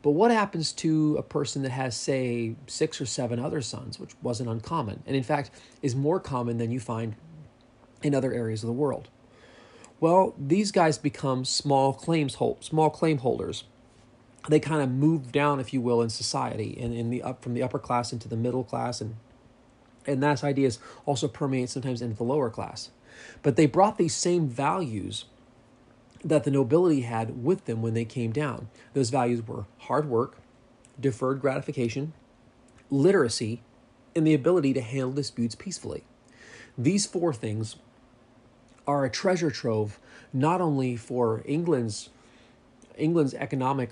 But 0.02 0.10
what 0.10 0.30
happens 0.30 0.72
to 0.72 1.16
a 1.16 1.22
person 1.22 1.62
that 1.62 1.70
has, 1.70 1.96
say, 1.96 2.56
six 2.66 3.00
or 3.00 3.06
seven 3.06 3.38
other 3.38 3.62
sons, 3.62 3.98
which 3.98 4.14
wasn't 4.22 4.50
uncommon, 4.50 5.02
and 5.06 5.16
in 5.16 5.22
fact 5.22 5.50
is 5.82 5.94
more 5.94 6.20
common 6.20 6.58
than 6.58 6.70
you 6.70 6.80
find 6.80 7.14
in 8.02 8.14
other 8.14 8.32
areas 8.32 8.62
of 8.62 8.66
the 8.66 8.72
world? 8.72 9.08
Well, 10.00 10.34
these 10.38 10.72
guys 10.72 10.98
become 10.98 11.44
small 11.44 11.92
claims 11.92 12.34
hold, 12.34 12.64
small 12.64 12.90
claim 12.90 13.18
holders 13.18 13.64
they 14.48 14.60
kind 14.60 14.82
of 14.82 14.90
moved 14.90 15.32
down, 15.32 15.60
if 15.60 15.72
you 15.72 15.80
will, 15.80 16.02
in 16.02 16.10
society 16.10 16.76
and 16.80 16.94
in 16.94 17.10
the 17.10 17.22
up 17.22 17.42
from 17.42 17.54
the 17.54 17.62
upper 17.62 17.78
class 17.78 18.12
into 18.12 18.28
the 18.28 18.36
middle 18.36 18.64
class 18.64 19.00
and 19.00 19.16
and 20.06 20.22
that 20.22 20.44
ideas 20.44 20.78
also 21.06 21.28
permeate 21.28 21.70
sometimes 21.70 22.02
into 22.02 22.16
the 22.16 22.24
lower 22.24 22.50
class. 22.50 22.90
But 23.42 23.56
they 23.56 23.66
brought 23.66 23.96
these 23.96 24.14
same 24.14 24.48
values 24.48 25.24
that 26.22 26.44
the 26.44 26.50
nobility 26.50 27.02
had 27.02 27.42
with 27.42 27.64
them 27.66 27.82
when 27.82 27.94
they 27.94 28.04
came 28.04 28.32
down. 28.32 28.68
Those 28.92 29.10
values 29.10 29.46
were 29.46 29.66
hard 29.78 30.08
work, 30.08 30.36
deferred 31.00 31.40
gratification, 31.40 32.12
literacy, 32.90 33.62
and 34.16 34.26
the 34.26 34.34
ability 34.34 34.72
to 34.74 34.80
handle 34.80 35.12
disputes 35.12 35.54
peacefully. 35.54 36.04
These 36.76 37.06
four 37.06 37.32
things 37.32 37.76
are 38.86 39.04
a 39.04 39.10
treasure 39.10 39.50
trove 39.50 39.98
not 40.32 40.60
only 40.60 40.96
for 40.96 41.42
England's 41.46 42.10
England's 42.96 43.34
economic 43.34 43.90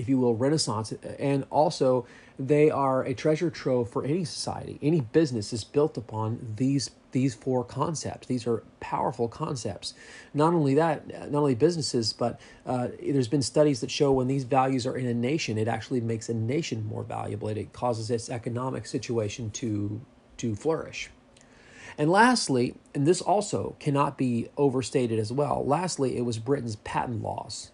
if 0.00 0.08
you 0.08 0.18
will, 0.18 0.34
renaissance. 0.34 0.92
And 1.18 1.44
also, 1.50 2.06
they 2.38 2.70
are 2.70 3.04
a 3.04 3.12
treasure 3.12 3.50
trove 3.50 3.90
for 3.90 4.02
any 4.04 4.24
society. 4.24 4.78
Any 4.80 5.02
business 5.02 5.52
is 5.52 5.62
built 5.62 5.96
upon 5.96 6.54
these 6.56 6.90
these 7.12 7.34
four 7.34 7.64
concepts. 7.64 8.28
These 8.28 8.46
are 8.46 8.62
powerful 8.78 9.26
concepts. 9.26 9.94
Not 10.32 10.54
only 10.54 10.74
that, 10.74 11.08
not 11.32 11.40
only 11.40 11.56
businesses, 11.56 12.12
but 12.12 12.40
uh, 12.64 12.88
there's 13.02 13.26
been 13.26 13.42
studies 13.42 13.80
that 13.80 13.90
show 13.90 14.12
when 14.12 14.28
these 14.28 14.44
values 14.44 14.86
are 14.86 14.96
in 14.96 15.06
a 15.06 15.14
nation, 15.14 15.58
it 15.58 15.66
actually 15.66 16.00
makes 16.00 16.28
a 16.28 16.34
nation 16.34 16.86
more 16.86 17.02
valuable. 17.02 17.48
It 17.48 17.72
causes 17.72 18.10
its 18.10 18.30
economic 18.30 18.86
situation 18.86 19.50
to 19.52 20.00
to 20.38 20.54
flourish. 20.54 21.10
And 21.98 22.10
lastly, 22.10 22.76
and 22.94 23.06
this 23.06 23.20
also 23.20 23.76
cannot 23.80 24.16
be 24.16 24.48
overstated 24.56 25.18
as 25.18 25.32
well. 25.32 25.64
Lastly, 25.66 26.16
it 26.16 26.22
was 26.22 26.38
Britain's 26.38 26.76
patent 26.76 27.22
laws 27.22 27.72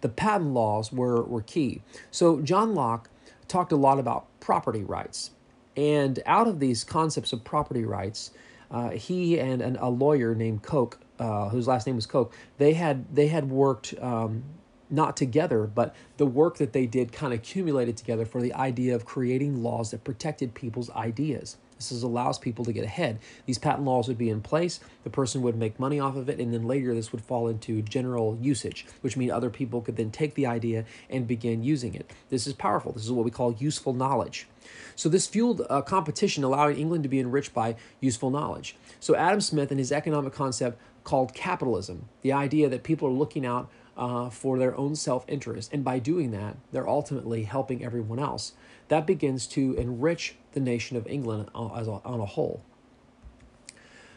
the 0.00 0.08
patent 0.08 0.54
laws 0.54 0.92
were, 0.92 1.22
were 1.22 1.42
key. 1.42 1.82
So 2.10 2.40
John 2.40 2.74
Locke 2.74 3.10
talked 3.48 3.72
a 3.72 3.76
lot 3.76 3.98
about 3.98 4.26
property 4.40 4.84
rights. 4.84 5.30
And 5.76 6.20
out 6.26 6.48
of 6.48 6.60
these 6.60 6.84
concepts 6.84 7.32
of 7.32 7.44
property 7.44 7.84
rights, 7.84 8.30
Uh, 8.72 8.90
he 8.90 9.40
and 9.40 9.60
an, 9.62 9.76
a 9.80 9.90
lawyer 9.90 10.32
named 10.34 10.62
Coke, 10.62 11.00
uh, 11.18 11.48
whose 11.50 11.66
last 11.66 11.86
name 11.88 11.96
was 11.96 12.06
Coke, 12.06 12.32
they 12.58 12.74
had 12.74 12.96
they 13.12 13.28
had 13.28 13.50
worked 13.50 13.94
um, 14.00 14.44
not 14.88 15.16
together, 15.16 15.66
but 15.66 15.92
the 16.18 16.26
work 16.26 16.58
that 16.58 16.72
they 16.72 16.86
did 16.86 17.10
kind 17.10 17.32
of 17.32 17.40
accumulated 17.40 17.96
together 17.96 18.24
for 18.24 18.40
the 18.40 18.54
idea 18.54 18.94
of 18.94 19.04
creating 19.04 19.62
laws 19.62 19.90
that 19.90 20.04
protected 20.04 20.54
people's 20.54 20.88
ideas. 21.08 21.56
This 21.80 21.92
is, 21.92 22.02
allows 22.02 22.38
people 22.38 22.62
to 22.66 22.74
get 22.74 22.84
ahead. 22.84 23.18
These 23.46 23.56
patent 23.56 23.86
laws 23.86 24.06
would 24.06 24.18
be 24.18 24.28
in 24.28 24.42
place, 24.42 24.80
the 25.02 25.08
person 25.08 25.40
would 25.40 25.56
make 25.56 25.80
money 25.80 25.98
off 25.98 26.14
of 26.14 26.28
it, 26.28 26.38
and 26.38 26.52
then 26.52 26.64
later 26.66 26.94
this 26.94 27.10
would 27.10 27.22
fall 27.22 27.48
into 27.48 27.80
general 27.80 28.36
usage, 28.38 28.84
which 29.00 29.16
means 29.16 29.32
other 29.32 29.48
people 29.48 29.80
could 29.80 29.96
then 29.96 30.10
take 30.10 30.34
the 30.34 30.44
idea 30.44 30.84
and 31.08 31.26
begin 31.26 31.64
using 31.64 31.94
it. 31.94 32.10
This 32.28 32.46
is 32.46 32.52
powerful. 32.52 32.92
This 32.92 33.04
is 33.06 33.12
what 33.12 33.24
we 33.24 33.30
call 33.30 33.54
useful 33.54 33.94
knowledge. 33.94 34.46
So 34.94 35.08
this 35.08 35.26
fueled 35.26 35.62
a 35.70 35.82
competition, 35.82 36.44
allowing 36.44 36.76
England 36.76 37.02
to 37.04 37.08
be 37.08 37.18
enriched 37.18 37.54
by 37.54 37.76
useful 37.98 38.30
knowledge. 38.30 38.76
So 39.00 39.16
Adam 39.16 39.40
Smith 39.40 39.70
and 39.70 39.80
his 39.80 39.90
economic 39.90 40.34
concept 40.34 40.78
called 41.02 41.32
capitalism, 41.32 42.10
the 42.20 42.34
idea 42.34 42.68
that 42.68 42.82
people 42.82 43.08
are 43.08 43.12
looking 43.12 43.46
out 43.46 43.70
uh, 43.96 44.30
for 44.30 44.58
their 44.58 44.76
own 44.76 44.94
self 44.94 45.24
interest. 45.28 45.72
And 45.72 45.84
by 45.84 45.98
doing 45.98 46.30
that, 46.32 46.56
they're 46.72 46.88
ultimately 46.88 47.44
helping 47.44 47.84
everyone 47.84 48.18
else. 48.18 48.52
That 48.90 49.06
begins 49.06 49.46
to 49.48 49.74
enrich 49.74 50.34
the 50.50 50.58
nation 50.58 50.96
of 50.96 51.06
England 51.06 51.48
as 51.54 51.86
on 51.86 52.20
a 52.20 52.26
whole. 52.26 52.60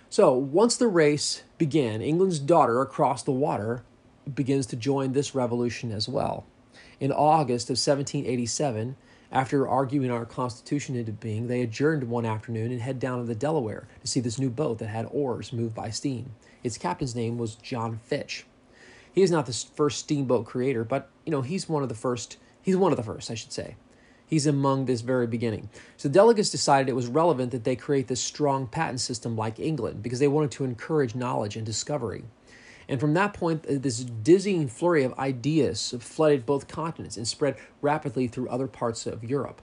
So 0.09 0.33
once 0.33 0.75
the 0.75 0.87
race 0.87 1.43
began, 1.59 2.01
England's 2.01 2.39
daughter 2.39 2.81
across 2.81 3.21
the 3.21 3.31
water 3.31 3.83
begins 4.33 4.65
to 4.67 4.75
join 4.75 5.13
this 5.13 5.35
revolution 5.35 5.91
as 5.91 6.09
well. 6.09 6.47
In 6.99 7.11
August 7.11 7.69
of 7.69 7.77
1787, 7.77 8.95
after 9.31 9.67
arguing 9.67 10.09
our 10.09 10.25
Constitution 10.25 10.95
into 10.95 11.11
being, 11.11 11.47
they 11.47 11.61
adjourned 11.61 12.05
one 12.05 12.25
afternoon 12.25 12.71
and 12.71 12.81
head 12.81 12.99
down 12.99 13.19
to 13.19 13.25
the 13.25 13.35
Delaware 13.35 13.87
to 14.01 14.07
see 14.07 14.19
this 14.21 14.39
new 14.39 14.49
boat 14.49 14.79
that 14.79 14.87
had 14.87 15.07
oars 15.11 15.53
moved 15.53 15.75
by 15.75 15.91
steam. 15.91 16.31
Its 16.63 16.79
captain's 16.79 17.15
name 17.15 17.37
was 17.37 17.55
John 17.55 17.99
Fitch. 18.03 18.45
He 19.13 19.21
is 19.21 19.29
not 19.29 19.45
the 19.45 19.53
first 19.75 19.99
steamboat 19.99 20.47
creator, 20.47 20.83
but 20.83 21.09
you 21.27 21.31
know 21.31 21.43
he's 21.43 21.69
one 21.69 21.83
of 21.83 21.89
the 21.89 21.95
first. 21.95 22.37
He's 22.63 22.77
one 22.77 22.91
of 22.91 22.97
the 22.97 23.03
first, 23.03 23.29
I 23.29 23.35
should 23.35 23.51
say. 23.51 23.75
He's 24.33 24.47
among 24.47 24.85
this 24.85 25.01
very 25.01 25.27
beginning. 25.27 25.69
So 25.95 26.07
the 26.07 26.15
delegates 26.15 26.49
decided 26.49 26.89
it 26.89 26.95
was 26.95 27.05
relevant 27.05 27.51
that 27.51 27.65
they 27.65 27.75
create 27.75 28.07
this 28.07 28.19
strong 28.19 28.65
patent 28.65 28.99
system 28.99 29.35
like 29.35 29.59
England 29.59 30.01
because 30.01 30.17
they 30.17 30.27
wanted 30.27 30.49
to 30.53 30.63
encourage 30.63 31.13
knowledge 31.13 31.55
and 31.55 31.63
discovery. 31.63 32.23
And 32.89 32.99
from 32.99 33.13
that 33.13 33.35
point, 33.35 33.63
uh, 33.67 33.73
this 33.77 33.99
dizzying 33.99 34.69
flurry 34.69 35.03
of 35.03 35.13
ideas 35.19 35.93
flooded 35.99 36.47
both 36.47 36.67
continents 36.67 37.15
and 37.15 37.27
spread 37.27 37.57
rapidly 37.79 38.25
through 38.25 38.49
other 38.49 38.65
parts 38.65 39.05
of 39.05 39.23
Europe. 39.23 39.61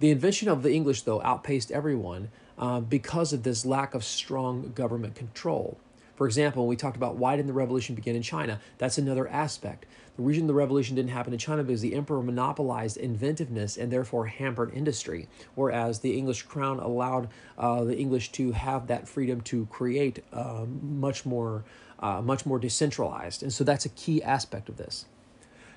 The 0.00 0.10
invention 0.10 0.48
of 0.48 0.62
the 0.62 0.72
English, 0.72 1.02
though, 1.02 1.20
outpaced 1.20 1.70
everyone 1.70 2.30
uh, 2.56 2.80
because 2.80 3.34
of 3.34 3.42
this 3.42 3.66
lack 3.66 3.92
of 3.92 4.02
strong 4.02 4.72
government 4.74 5.14
control. 5.14 5.76
For 6.16 6.26
example, 6.26 6.66
we 6.66 6.76
talked 6.76 6.96
about 6.96 7.16
why 7.16 7.36
didn't 7.36 7.46
the 7.46 7.52
revolution 7.52 7.94
begin 7.94 8.16
in 8.16 8.22
China, 8.22 8.60
that's 8.78 8.98
another 8.98 9.28
aspect. 9.28 9.86
The 10.16 10.22
reason 10.22 10.46
the 10.46 10.54
revolution 10.54 10.96
didn't 10.96 11.10
happen 11.10 11.34
in 11.34 11.38
China 11.38 11.62
because 11.62 11.82
the 11.82 11.94
emperor 11.94 12.22
monopolized 12.22 12.96
inventiveness 12.96 13.76
and 13.76 13.92
therefore 13.92 14.26
hampered 14.26 14.72
industry, 14.72 15.28
whereas 15.54 16.00
the 16.00 16.16
English 16.16 16.42
crown 16.44 16.80
allowed 16.80 17.28
uh, 17.58 17.84
the 17.84 17.96
English 17.96 18.32
to 18.32 18.52
have 18.52 18.86
that 18.86 19.06
freedom 19.06 19.42
to 19.42 19.66
create 19.66 20.24
uh, 20.32 20.64
much 20.82 21.26
more, 21.26 21.64
uh, 22.00 22.22
much 22.22 22.46
more 22.46 22.58
decentralized. 22.58 23.42
And 23.42 23.52
so 23.52 23.62
that's 23.62 23.84
a 23.84 23.90
key 23.90 24.22
aspect 24.22 24.70
of 24.70 24.78
this. 24.78 25.04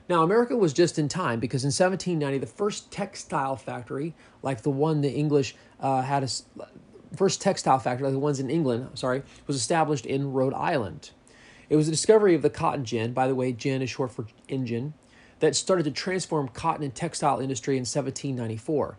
Now, 0.07 0.23
America 0.23 0.57
was 0.57 0.73
just 0.73 0.97
in 0.97 1.07
time 1.07 1.39
because 1.39 1.63
in 1.63 1.67
1790, 1.67 2.39
the 2.39 2.47
first 2.47 2.91
textile 2.91 3.55
factory, 3.55 4.15
like 4.41 4.63
the 4.63 4.71
one 4.71 5.01
the 5.01 5.11
English 5.11 5.55
uh, 5.79 6.01
had, 6.01 6.31
first 7.15 7.41
textile 7.41 7.79
factory, 7.79 8.05
like 8.05 8.13
the 8.13 8.19
ones 8.19 8.39
in 8.39 8.49
England, 8.49 8.89
sorry, 8.93 9.23
was 9.47 9.55
established 9.55 10.05
in 10.05 10.33
Rhode 10.33 10.53
Island. 10.53 11.11
It 11.69 11.75
was 11.75 11.85
the 11.85 11.91
discovery 11.91 12.35
of 12.35 12.41
the 12.41 12.49
cotton 12.49 12.85
gin, 12.85 13.13
by 13.13 13.27
the 13.27 13.35
way, 13.35 13.51
gin 13.51 13.81
is 13.81 13.89
short 13.89 14.11
for 14.11 14.25
engine, 14.47 14.93
that 15.39 15.55
started 15.55 15.83
to 15.83 15.91
transform 15.91 16.47
cotton 16.49 16.83
and 16.83 16.93
textile 16.93 17.39
industry 17.39 17.75
in 17.75 17.81
1794. 17.81 18.97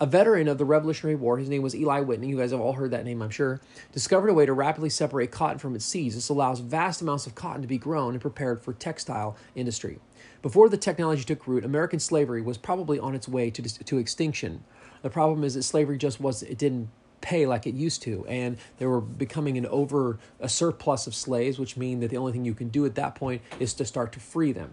A 0.00 0.06
veteran 0.06 0.48
of 0.48 0.58
the 0.58 0.64
Revolutionary 0.64 1.14
War, 1.14 1.38
his 1.38 1.48
name 1.48 1.62
was 1.62 1.76
Eli 1.76 2.00
Whitney, 2.00 2.28
you 2.28 2.38
guys 2.38 2.50
have 2.50 2.60
all 2.60 2.72
heard 2.72 2.90
that 2.90 3.04
name, 3.04 3.22
I'm 3.22 3.30
sure, 3.30 3.60
discovered 3.92 4.30
a 4.30 4.34
way 4.34 4.44
to 4.44 4.52
rapidly 4.52 4.90
separate 4.90 5.30
cotton 5.30 5.58
from 5.58 5.76
its 5.76 5.84
seeds. 5.84 6.16
This 6.16 6.28
allows 6.28 6.58
vast 6.58 7.02
amounts 7.02 7.26
of 7.28 7.36
cotton 7.36 7.62
to 7.62 7.68
be 7.68 7.78
grown 7.78 8.14
and 8.14 8.20
prepared 8.20 8.60
for 8.60 8.72
textile 8.72 9.36
industry. 9.54 10.00
Before 10.42 10.68
the 10.68 10.76
technology 10.76 11.22
took 11.22 11.46
root, 11.46 11.64
American 11.64 12.00
slavery 12.00 12.42
was 12.42 12.58
probably 12.58 12.98
on 12.98 13.14
its 13.14 13.28
way 13.28 13.48
to, 13.50 13.62
to 13.62 13.98
extinction. 13.98 14.64
The 15.02 15.10
problem 15.10 15.44
is 15.44 15.54
that 15.54 15.62
slavery 15.62 15.98
just 15.98 16.20
was 16.20 16.42
it 16.42 16.58
didn't 16.58 16.88
pay 17.22 17.46
like 17.46 17.66
it 17.66 17.74
used 17.74 18.02
to. 18.02 18.26
And 18.26 18.58
they 18.78 18.86
were 18.86 19.00
becoming 19.00 19.56
an 19.56 19.66
over 19.66 20.18
a 20.38 20.48
surplus 20.48 21.06
of 21.06 21.14
slaves 21.14 21.58
which 21.58 21.76
mean 21.76 22.00
that 22.00 22.10
the 22.10 22.18
only 22.18 22.32
thing 22.32 22.44
you 22.44 22.54
can 22.54 22.68
do 22.68 22.84
at 22.84 22.94
that 22.96 23.14
point 23.14 23.40
is 23.58 23.72
to 23.74 23.84
start 23.84 24.12
to 24.12 24.20
free 24.20 24.52
them. 24.52 24.72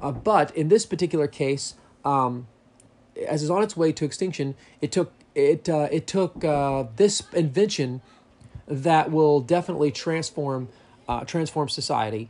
Uh, 0.00 0.12
but 0.12 0.56
in 0.56 0.68
this 0.68 0.86
particular 0.86 1.26
case 1.26 1.74
um, 2.04 2.46
as 3.28 3.42
is 3.42 3.50
on 3.50 3.62
its 3.62 3.76
way 3.76 3.92
to 3.92 4.04
extinction 4.04 4.54
it 4.80 4.92
took 4.92 5.12
it 5.34 5.68
uh, 5.68 5.88
it 5.90 6.06
took 6.06 6.44
uh, 6.44 6.84
this 6.96 7.22
invention 7.32 8.00
that 8.66 9.10
will 9.10 9.40
definitely 9.40 9.90
transform 9.90 10.68
uh, 11.08 11.24
transform 11.24 11.68
society. 11.68 12.28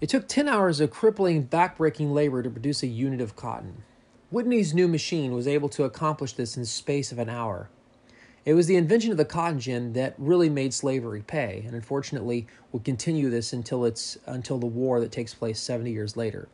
It 0.00 0.08
took 0.08 0.28
10 0.28 0.48
hours 0.48 0.80
of 0.80 0.90
crippling, 0.90 1.48
backbreaking 1.48 2.12
labor 2.12 2.42
to 2.42 2.50
produce 2.50 2.82
a 2.82 2.86
unit 2.86 3.20
of 3.20 3.34
cotton. 3.34 3.82
Whitney's 4.30 4.74
new 4.74 4.88
machine 4.88 5.32
was 5.32 5.48
able 5.48 5.70
to 5.70 5.84
accomplish 5.84 6.34
this 6.34 6.54
in 6.54 6.62
the 6.62 6.66
space 6.66 7.12
of 7.12 7.18
an 7.18 7.30
hour. 7.30 7.70
It 8.44 8.52
was 8.52 8.66
the 8.66 8.76
invention 8.76 9.10
of 9.10 9.16
the 9.16 9.24
cotton 9.24 9.58
gin 9.58 9.94
that 9.94 10.14
really 10.18 10.50
made 10.50 10.74
slavery 10.74 11.22
pay, 11.22 11.62
and 11.66 11.74
unfortunately 11.74 12.46
will 12.70 12.80
continue 12.80 13.30
this 13.30 13.54
until 13.54 13.86
it's 13.86 14.18
until 14.26 14.58
the 14.58 14.66
war 14.66 15.00
that 15.00 15.12
takes 15.12 15.32
place 15.32 15.58
70 15.60 15.90
years 15.90 16.16
later. 16.16 16.48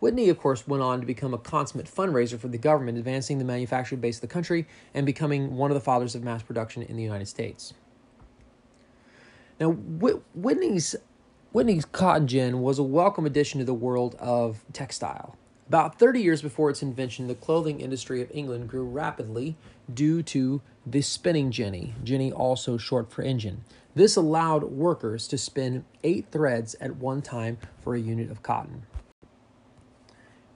Whitney, 0.00 0.28
of 0.28 0.38
course, 0.38 0.66
went 0.66 0.82
on 0.82 1.00
to 1.00 1.06
become 1.06 1.32
a 1.32 1.38
consummate 1.38 1.86
fundraiser 1.86 2.36
for 2.36 2.48
the 2.48 2.58
government, 2.58 2.98
advancing 2.98 3.38
the 3.38 3.44
manufacturing 3.44 4.00
base 4.00 4.16
of 4.16 4.22
the 4.22 4.26
country 4.26 4.66
and 4.92 5.06
becoming 5.06 5.56
one 5.56 5.70
of 5.70 5.76
the 5.76 5.80
fathers 5.80 6.16
of 6.16 6.24
mass 6.24 6.42
production 6.42 6.82
in 6.82 6.96
the 6.96 7.02
United 7.04 7.28
States. 7.28 7.74
Now, 9.60 9.70
Whitney's 9.70 10.96
Whitney's 11.52 11.84
cotton 11.84 12.26
gin 12.26 12.60
was 12.60 12.80
a 12.80 12.82
welcome 12.82 13.24
addition 13.24 13.60
to 13.60 13.64
the 13.64 13.74
world 13.74 14.16
of 14.16 14.64
textile. 14.72 15.36
About 15.72 15.98
30 15.98 16.20
years 16.20 16.42
before 16.42 16.68
its 16.68 16.82
invention, 16.82 17.28
the 17.28 17.34
clothing 17.34 17.80
industry 17.80 18.20
of 18.20 18.30
England 18.34 18.68
grew 18.68 18.84
rapidly 18.84 19.56
due 19.90 20.22
to 20.24 20.60
the 20.84 21.00
spinning 21.00 21.50
jenny, 21.50 21.94
jenny 22.04 22.30
also 22.30 22.76
short 22.76 23.10
for 23.10 23.22
engine. 23.22 23.64
This 23.94 24.14
allowed 24.14 24.64
workers 24.64 25.26
to 25.28 25.38
spin 25.38 25.86
eight 26.04 26.26
threads 26.30 26.76
at 26.78 26.96
one 26.96 27.22
time 27.22 27.56
for 27.80 27.94
a 27.94 27.98
unit 27.98 28.30
of 28.30 28.42
cotton. 28.42 28.82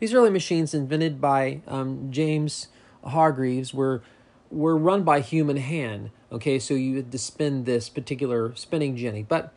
These 0.00 0.12
early 0.12 0.28
machines, 0.28 0.74
invented 0.74 1.18
by 1.18 1.62
um, 1.66 2.08
James 2.10 2.68
Hargreaves, 3.02 3.72
were 3.72 4.02
were 4.50 4.76
run 4.76 5.02
by 5.02 5.20
human 5.20 5.56
hand. 5.56 6.10
Okay, 6.30 6.58
so 6.58 6.74
you 6.74 6.96
had 6.96 7.10
to 7.10 7.18
spin 7.18 7.64
this 7.64 7.88
particular 7.88 8.54
spinning 8.54 8.98
jenny, 8.98 9.22
but 9.22 9.54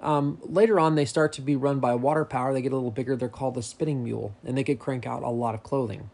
um, 0.00 0.38
later 0.44 0.78
on, 0.78 0.94
they 0.94 1.04
start 1.04 1.32
to 1.34 1.40
be 1.40 1.56
run 1.56 1.80
by 1.80 1.94
water 1.94 2.24
power. 2.24 2.52
They 2.52 2.62
get 2.62 2.72
a 2.72 2.76
little 2.76 2.90
bigger. 2.90 3.16
They're 3.16 3.28
called 3.28 3.54
the 3.54 3.62
spinning 3.62 4.04
mule, 4.04 4.34
and 4.44 4.56
they 4.56 4.64
could 4.64 4.78
crank 4.78 5.06
out 5.06 5.22
a 5.22 5.28
lot 5.28 5.54
of 5.54 5.62
clothing. 5.62 6.10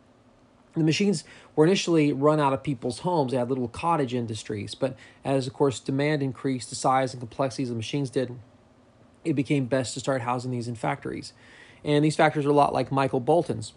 The 0.74 0.82
machines 0.82 1.22
were 1.54 1.64
initially 1.64 2.12
run 2.12 2.40
out 2.40 2.52
of 2.52 2.62
people's 2.62 3.00
homes. 3.00 3.32
They 3.32 3.38
had 3.38 3.48
little 3.48 3.68
cottage 3.68 4.14
industries, 4.14 4.74
but 4.74 4.96
as, 5.24 5.46
of 5.46 5.52
course, 5.52 5.78
demand 5.78 6.22
increased, 6.22 6.70
the 6.70 6.76
size 6.76 7.12
and 7.12 7.20
complexities 7.20 7.68
of 7.68 7.74
the 7.74 7.78
machines 7.78 8.10
did, 8.10 8.36
it 9.24 9.34
became 9.34 9.66
best 9.66 9.94
to 9.94 10.00
start 10.00 10.22
housing 10.22 10.50
these 10.50 10.66
in 10.66 10.74
factories. 10.74 11.32
And 11.84 12.04
these 12.04 12.16
factories 12.16 12.46
are 12.46 12.50
a 12.50 12.54
lot 12.54 12.72
like 12.72 12.90
Michael 12.90 13.20
Boulton's, 13.20 13.74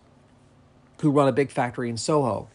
who 1.01 1.11
run 1.11 1.27
a 1.27 1.31
big 1.31 1.51
factory 1.51 1.89
in 1.89 1.97
Soho. 1.97 2.49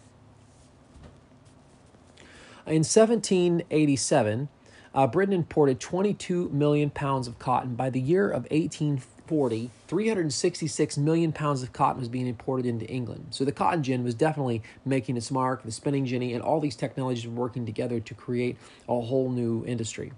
In 2.67 2.85
1787, 2.85 4.49
uh, 4.95 5.07
Britain 5.07 5.35
imported 5.35 5.81
22 5.81 6.51
million 6.51 6.91
pounds 6.91 7.27
of 7.27 7.39
cotton. 7.39 7.75
By 7.75 7.91
the 7.91 8.01
year 8.01 8.29
of 8.29 8.43
1840, 8.51 9.71
366 9.89 10.99
million 10.99 11.33
pounds 11.33 11.63
of 11.63 11.73
cotton 11.73 12.01
was 12.01 12.09
being 12.09 12.27
imported 12.27 12.67
into 12.67 12.87
England. 12.87 13.29
So 13.31 13.45
the 13.45 13.53
cotton 13.53 13.83
gin 13.83 14.05
was 14.05 14.15
definitely 14.15 14.63
making 14.85 15.17
its 15.17 15.31
mark, 15.31 15.63
the 15.63 15.73
spinning 15.73 16.05
jenny, 16.05 16.35
and 16.35 16.43
all 16.43 16.61
these 16.61 16.77
technologies 16.77 17.27
were 17.27 17.33
working 17.33 17.65
together 17.65 18.01
to 18.01 18.15
create 18.15 18.59
a 18.89 19.01
whole 19.01 19.31
new 19.31 19.65
industry. 19.67 20.13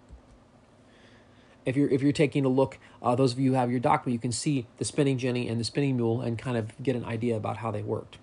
If 1.64 1.76
you're 1.76 1.88
if 1.88 2.02
you're 2.02 2.12
taking 2.12 2.44
a 2.44 2.48
look, 2.48 2.78
uh, 3.00 3.14
those 3.14 3.32
of 3.32 3.38
you 3.38 3.52
who 3.52 3.56
have 3.56 3.70
your 3.70 3.80
document, 3.80 4.12
you 4.12 4.18
can 4.18 4.32
see 4.32 4.66
the 4.76 4.84
spinning 4.84 5.16
jenny 5.16 5.48
and 5.48 5.58
the 5.58 5.64
spinning 5.64 5.96
mule 5.96 6.20
and 6.20 6.37
kind 6.37 6.58
of 6.58 6.82
get 6.82 6.94
an 6.94 7.04
idea 7.04 7.37
about 7.37 7.58
how 7.58 7.70
they 7.70 7.82
worked. 7.82 8.18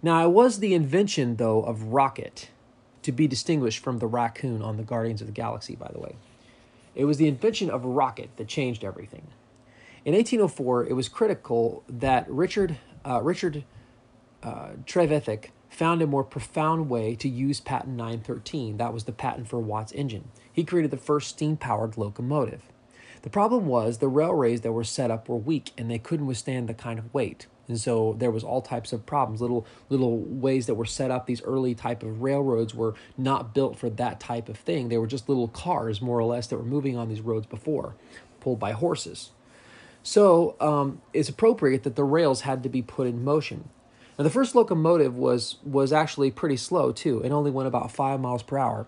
Now, 0.00 0.24
it 0.24 0.30
was 0.30 0.60
the 0.60 0.74
invention, 0.74 1.36
though, 1.36 1.60
of 1.62 1.82
rocket 1.82 2.50
to 3.02 3.12
be 3.12 3.26
distinguished 3.26 3.78
from 3.78 3.98
the 3.98 4.06
raccoon 4.06 4.62
on 4.62 4.76
the 4.76 4.82
Guardians 4.82 5.20
of 5.20 5.26
the 5.26 5.32
Galaxy, 5.32 5.76
by 5.76 5.90
the 5.92 6.00
way. 6.00 6.16
It 6.94 7.04
was 7.04 7.18
the 7.18 7.28
invention 7.28 7.70
of 7.70 7.84
a 7.84 7.88
rocket 7.88 8.30
that 8.36 8.48
changed 8.48 8.84
everything. 8.84 9.28
In 10.04 10.14
1804, 10.14 10.86
it 10.86 10.94
was 10.94 11.08
critical 11.08 11.84
that 11.88 12.28
Richard, 12.28 12.78
uh, 13.04 13.20
Richard 13.22 13.64
uh, 14.42 14.70
Trevithick 14.84 15.50
found 15.68 16.02
a 16.02 16.06
more 16.06 16.24
profound 16.24 16.88
way 16.88 17.14
to 17.16 17.28
use 17.28 17.60
patent 17.60 17.96
913. 17.96 18.78
That 18.78 18.92
was 18.92 19.04
the 19.04 19.12
patent 19.12 19.48
for 19.48 19.58
Watt's 19.58 19.92
engine. 19.92 20.30
He 20.52 20.64
created 20.64 20.90
the 20.90 20.96
first 20.96 21.28
steam 21.28 21.56
powered 21.56 21.96
locomotive. 21.96 22.62
The 23.22 23.30
problem 23.30 23.66
was 23.66 23.98
the 23.98 24.08
railways 24.08 24.62
that 24.62 24.72
were 24.72 24.84
set 24.84 25.10
up 25.10 25.28
were 25.28 25.36
weak 25.36 25.72
and 25.76 25.90
they 25.90 25.98
couldn't 25.98 26.26
withstand 26.26 26.68
the 26.68 26.74
kind 26.74 26.98
of 26.98 27.12
weight. 27.12 27.46
And 27.68 27.78
so 27.78 28.16
there 28.18 28.30
was 28.30 28.42
all 28.42 28.62
types 28.62 28.92
of 28.92 29.04
problems. 29.04 29.40
Little 29.40 29.66
little 29.90 30.18
ways 30.18 30.66
that 30.66 30.74
were 30.74 30.86
set 30.86 31.10
up. 31.10 31.26
These 31.26 31.42
early 31.42 31.74
type 31.74 32.02
of 32.02 32.22
railroads 32.22 32.74
were 32.74 32.94
not 33.16 33.54
built 33.54 33.78
for 33.78 33.90
that 33.90 34.18
type 34.18 34.48
of 34.48 34.56
thing. 34.56 34.88
They 34.88 34.98
were 34.98 35.06
just 35.06 35.28
little 35.28 35.48
cars, 35.48 36.00
more 36.00 36.18
or 36.18 36.24
less, 36.24 36.46
that 36.48 36.56
were 36.56 36.64
moving 36.64 36.96
on 36.96 37.08
these 37.08 37.20
roads 37.20 37.46
before, 37.46 37.94
pulled 38.40 38.58
by 38.58 38.72
horses. 38.72 39.30
So 40.02 40.56
um, 40.60 41.02
it's 41.12 41.28
appropriate 41.28 41.82
that 41.82 41.94
the 41.94 42.04
rails 42.04 42.40
had 42.40 42.62
to 42.62 42.70
be 42.70 42.80
put 42.80 43.06
in 43.06 43.22
motion. 43.22 43.68
Now 44.18 44.24
the 44.24 44.30
first 44.30 44.54
locomotive 44.54 45.16
was 45.16 45.58
was 45.62 45.92
actually 45.92 46.30
pretty 46.30 46.56
slow 46.56 46.90
too. 46.90 47.20
It 47.20 47.30
only 47.30 47.50
went 47.50 47.68
about 47.68 47.92
five 47.92 48.18
miles 48.18 48.42
per 48.42 48.56
hour, 48.56 48.86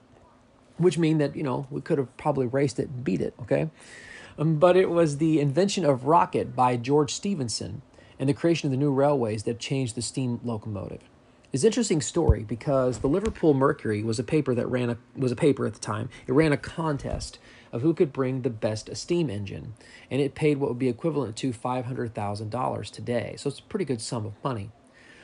which 0.79 0.97
mean 0.97 1.19
that 1.19 1.37
you 1.37 1.43
know 1.43 1.67
we 1.71 1.83
could 1.83 1.99
have 1.99 2.17
probably 2.17 2.47
raced 2.47 2.79
it 2.79 2.89
and 2.89 3.05
beat 3.05 3.21
it. 3.21 3.35
Okay, 3.43 3.69
um, 4.39 4.59
but 4.59 4.77
it 4.77 4.89
was 4.89 5.19
the 5.19 5.39
invention 5.39 5.85
of 5.85 6.07
rocket 6.07 6.57
by 6.57 6.77
George 6.77 7.13
Stephenson 7.13 7.83
and 8.21 8.29
the 8.29 8.35
creation 8.35 8.69
of 8.69 8.71
the 8.71 8.77
new 8.77 8.93
railways 8.93 9.43
that 9.45 9.59
changed 9.59 9.97
the 9.97 10.03
steam 10.03 10.39
locomotive. 10.45 11.01
It's 11.53 11.65
an 11.65 11.69
interesting 11.69 12.01
story 12.01 12.45
because 12.45 12.99
the 12.99 13.09
Liverpool 13.09 13.55
Mercury 13.55 14.05
was 14.05 14.21
a 14.21 14.25
paper 14.25 14.55
that 14.55 14.69
ran 14.69 14.91
a 14.91 14.99
was 15.17 15.33
a 15.33 15.37
paper 15.37 15.67
at 15.67 15.75
the 15.75 15.81
time. 15.81 16.09
It 16.29 16.33
ran 16.33 16.53
a 16.53 16.57
contest 16.57 17.41
of 17.73 17.83
who 17.83 17.93
could 17.95 18.13
bring 18.13 18.43
the 18.43 18.51
best 18.51 18.95
steam 18.95 19.29
engine, 19.29 19.75
and 20.11 20.21
it 20.21 20.37
paid 20.37 20.59
what 20.59 20.71
would 20.71 20.79
be 20.79 20.89
equivalent 20.89 21.35
to 21.37 21.53
five 21.53 21.87
hundred 21.87 22.15
thousand 22.15 22.51
dollars 22.51 22.89
today. 22.89 23.35
So 23.37 23.49
it's 23.49 23.59
a 23.59 23.65
pretty 23.65 23.85
good 23.85 24.01
sum 24.01 24.27
of 24.27 24.35
money. 24.45 24.71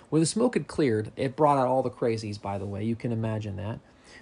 When 0.08 0.20
the 0.20 0.26
smoke 0.26 0.54
had 0.54 0.66
cleared, 0.66 1.12
it 1.16 1.36
brought 1.36 1.58
out 1.58 1.68
all 1.68 1.82
the 1.82 1.90
crazies, 1.90 2.40
by 2.40 2.58
the 2.58 2.66
way, 2.66 2.82
you 2.82 2.96
can 2.96 3.12
imagine 3.12 3.56
that. 3.56 3.78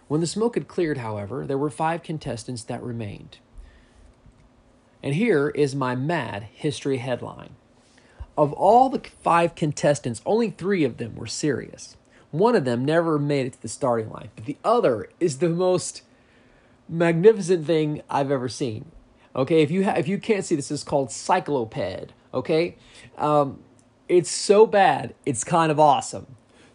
When 0.09 0.21
the 0.21 0.27
smoke 0.27 0.57
had 0.57 0.69
cleared, 0.69 0.99
however, 0.99 1.47
there 1.47 1.59
were 1.59 1.71
five 1.71 2.03
contestants 2.03 2.65
that 2.65 2.83
remained. 2.83 3.39
And 5.03 5.15
here 5.15 5.51
is 5.51 5.75
my 5.75 5.95
mad 5.95 6.49
history 6.53 6.97
headline. 6.99 7.57
Of 8.37 8.53
all 8.53 8.89
the 8.89 9.01
five 9.23 9.55
contestants, 9.55 10.21
only 10.27 10.51
three 10.51 10.85
of 10.85 10.97
them 10.97 11.15
were 11.15 11.27
serious. 11.27 11.97
One 12.31 12.57
of 12.57 12.65
them 12.65 12.85
never 12.85 13.19
made 13.19 13.47
it 13.47 13.53
to 13.55 13.63
the 13.63 13.69
starting 13.69 14.11
line, 14.11 14.31
but 14.35 14.45
the 14.45 14.57
other 14.65 15.09
is 15.21 15.39
the 15.39 15.49
most 15.49 16.03
magnificent 16.89 17.65
thing 17.65 18.03
I've 18.11 18.31
ever 18.33 18.49
seen. 18.49 18.87
Okay, 19.37 19.63
if 19.63 19.71
you 19.71 19.85
ha- 19.85 19.95
if 19.97 20.09
you 20.09 20.19
can't 20.19 20.45
see 20.45 20.57
this, 20.57 20.71
is 20.71 20.83
called 20.85 21.11
Cycloped. 21.11 22.13
Okay, 22.33 22.77
um, 23.19 23.61
it's 24.09 24.31
so 24.31 24.67
bad, 24.67 25.15
it's 25.25 25.45
kind 25.45 25.71
of 25.71 25.79
awesome. 25.79 26.27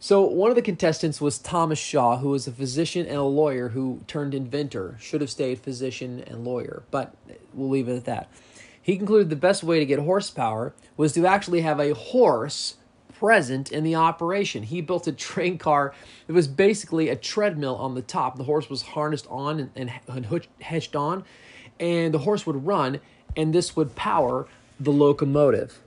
So, 0.01 0.21
one 0.21 0.49
of 0.49 0.55
the 0.55 0.61
contestants 0.61 1.19
was 1.19 1.37
Thomas 1.37 1.77
Shaw, 1.77 2.17
who 2.17 2.29
was 2.29 2.47
a 2.47 2.53
physician 2.53 3.05
and 3.05 3.17
a 3.17 3.23
lawyer 3.23 3.69
who 3.69 3.99
turned 4.07 4.33
inventor. 4.33 4.95
Should 5.01 5.19
have 5.19 5.29
stayed 5.29 5.59
physician 5.59 6.23
and 6.25 6.45
lawyer, 6.45 6.83
but 6.89 7.15
we'll 7.53 7.69
leave 7.69 7.89
it 7.89 7.97
at 7.97 8.05
that. 8.05 8.31
He 8.89 8.97
concluded 8.97 9.29
the 9.29 9.35
best 9.35 9.63
way 9.63 9.77
to 9.77 9.85
get 9.85 9.99
horsepower 9.99 10.73
was 10.97 11.13
to 11.13 11.27
actually 11.27 11.61
have 11.61 11.79
a 11.79 11.93
horse 11.93 12.77
present 13.19 13.71
in 13.71 13.83
the 13.83 13.93
operation. 13.93 14.63
He 14.63 14.81
built 14.81 15.05
a 15.05 15.11
train 15.11 15.59
car. 15.59 15.93
It 16.27 16.31
was 16.31 16.47
basically 16.47 17.07
a 17.07 17.15
treadmill 17.15 17.75
on 17.75 17.93
the 17.93 18.01
top. 18.01 18.35
The 18.35 18.45
horse 18.45 18.67
was 18.67 18.81
harnessed 18.81 19.27
on 19.29 19.59
and, 19.59 19.69
and, 19.75 19.91
and 20.07 20.47
hitched 20.57 20.95
on, 20.95 21.23
and 21.79 22.11
the 22.11 22.17
horse 22.17 22.47
would 22.47 22.65
run, 22.65 22.99
and 23.37 23.53
this 23.53 23.75
would 23.75 23.93
power 23.93 24.47
the 24.79 24.89
locomotive. 24.89 25.77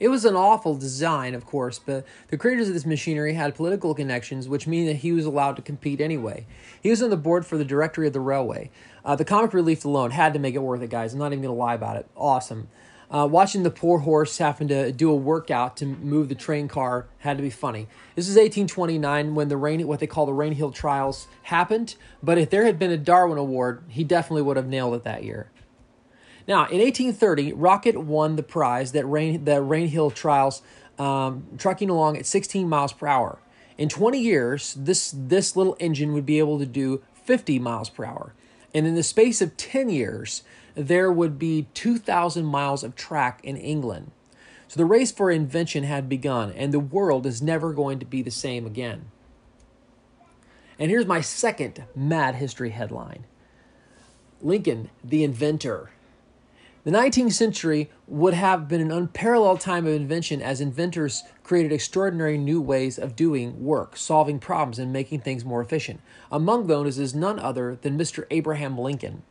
It 0.00 0.08
was 0.08 0.24
an 0.24 0.34
awful 0.34 0.74
design, 0.74 1.34
of 1.34 1.46
course, 1.46 1.78
but 1.78 2.04
the 2.28 2.36
creators 2.36 2.68
of 2.68 2.74
this 2.74 2.84
machinery 2.84 3.34
had 3.34 3.54
political 3.54 3.94
connections, 3.94 4.48
which 4.48 4.66
mean 4.66 4.86
that 4.86 4.96
he 4.96 5.12
was 5.12 5.24
allowed 5.24 5.54
to 5.56 5.62
compete 5.62 6.00
anyway. 6.00 6.46
He 6.80 6.90
was 6.90 7.02
on 7.02 7.10
the 7.10 7.16
board 7.16 7.46
for 7.46 7.56
the 7.56 7.64
directory 7.64 8.08
of 8.08 8.12
the 8.12 8.20
railway. 8.20 8.70
Uh, 9.04 9.14
the 9.14 9.24
comic 9.24 9.54
relief 9.54 9.84
alone 9.84 10.10
had 10.10 10.32
to 10.32 10.40
make 10.40 10.54
it 10.54 10.58
worth 10.58 10.82
it, 10.82 10.90
guys. 10.90 11.12
I'm 11.12 11.20
not 11.20 11.32
even 11.32 11.42
going 11.42 11.54
to 11.54 11.58
lie 11.58 11.74
about 11.74 11.96
it. 11.96 12.08
Awesome. 12.16 12.68
Uh, 13.08 13.28
watching 13.30 13.62
the 13.62 13.70
poor 13.70 14.00
horse 14.00 14.38
having 14.38 14.66
to 14.66 14.90
do 14.90 15.10
a 15.10 15.14
workout 15.14 15.76
to 15.76 15.86
move 15.86 16.28
the 16.28 16.34
train 16.34 16.66
car 16.66 17.06
had 17.18 17.36
to 17.36 17.42
be 17.42 17.50
funny. 17.50 17.86
This 18.16 18.28
is 18.28 18.34
1829 18.34 19.36
when 19.36 19.48
the 19.48 19.56
rain, 19.56 19.86
what 19.86 20.00
they 20.00 20.08
call 20.08 20.26
the 20.26 20.32
Rainhill 20.32 20.74
trials 20.74 21.28
happened. 21.44 21.94
But 22.20 22.38
if 22.38 22.50
there 22.50 22.64
had 22.64 22.78
been 22.78 22.90
a 22.90 22.96
Darwin 22.96 23.38
Award, 23.38 23.84
he 23.88 24.02
definitely 24.02 24.42
would 24.42 24.56
have 24.56 24.66
nailed 24.66 24.94
it 24.94 25.04
that 25.04 25.22
year. 25.22 25.50
Now, 26.46 26.66
in 26.66 26.78
1830, 26.78 27.52
Rocket 27.54 27.98
won 27.98 28.36
the 28.36 28.42
prize 28.42 28.92
that 28.92 29.06
Rain, 29.06 29.44
the 29.44 29.62
Rainhill 29.62 30.14
trials, 30.14 30.62
um, 30.98 31.46
trucking 31.58 31.90
along 31.90 32.16
at 32.16 32.26
16 32.26 32.68
miles 32.68 32.92
per 32.92 33.06
hour. 33.06 33.38
In 33.78 33.88
20 33.88 34.20
years, 34.20 34.74
this, 34.74 35.12
this 35.16 35.56
little 35.56 35.76
engine 35.80 36.12
would 36.12 36.26
be 36.26 36.38
able 36.38 36.58
to 36.58 36.66
do 36.66 37.02
50 37.14 37.58
miles 37.58 37.88
per 37.88 38.04
hour. 38.04 38.34
And 38.74 38.86
in 38.86 38.94
the 38.94 39.02
space 39.02 39.40
of 39.40 39.56
10 39.56 39.88
years, 39.88 40.42
there 40.74 41.10
would 41.10 41.38
be 41.38 41.68
2,000 41.74 42.44
miles 42.44 42.84
of 42.84 42.94
track 42.94 43.40
in 43.42 43.56
England. 43.56 44.10
So 44.68 44.78
the 44.78 44.84
race 44.84 45.12
for 45.12 45.30
invention 45.30 45.84
had 45.84 46.08
begun, 46.08 46.52
and 46.52 46.72
the 46.72 46.80
world 46.80 47.26
is 47.26 47.40
never 47.40 47.72
going 47.72 47.98
to 48.00 48.06
be 48.06 48.22
the 48.22 48.30
same 48.30 48.66
again. 48.66 49.06
And 50.78 50.90
here's 50.90 51.06
my 51.06 51.20
second 51.20 51.84
mad 51.94 52.34
history 52.36 52.70
headline 52.70 53.24
Lincoln, 54.42 54.90
the 55.02 55.24
inventor. 55.24 55.90
The 56.84 56.90
19th 56.90 57.32
century 57.32 57.90
would 58.06 58.34
have 58.34 58.68
been 58.68 58.82
an 58.82 58.90
unparalleled 58.90 59.58
time 59.58 59.86
of 59.86 59.94
invention 59.94 60.42
as 60.42 60.60
inventors 60.60 61.22
created 61.42 61.72
extraordinary 61.72 62.36
new 62.36 62.60
ways 62.60 62.98
of 62.98 63.16
doing 63.16 63.64
work, 63.64 63.96
solving 63.96 64.38
problems, 64.38 64.78
and 64.78 64.92
making 64.92 65.20
things 65.20 65.46
more 65.46 65.62
efficient. 65.62 66.02
Among 66.30 66.66
those 66.66 66.98
is 66.98 67.14
none 67.14 67.38
other 67.38 67.78
than 67.80 67.96
Mr. 67.96 68.26
Abraham 68.30 68.76
Lincoln. 68.76 69.22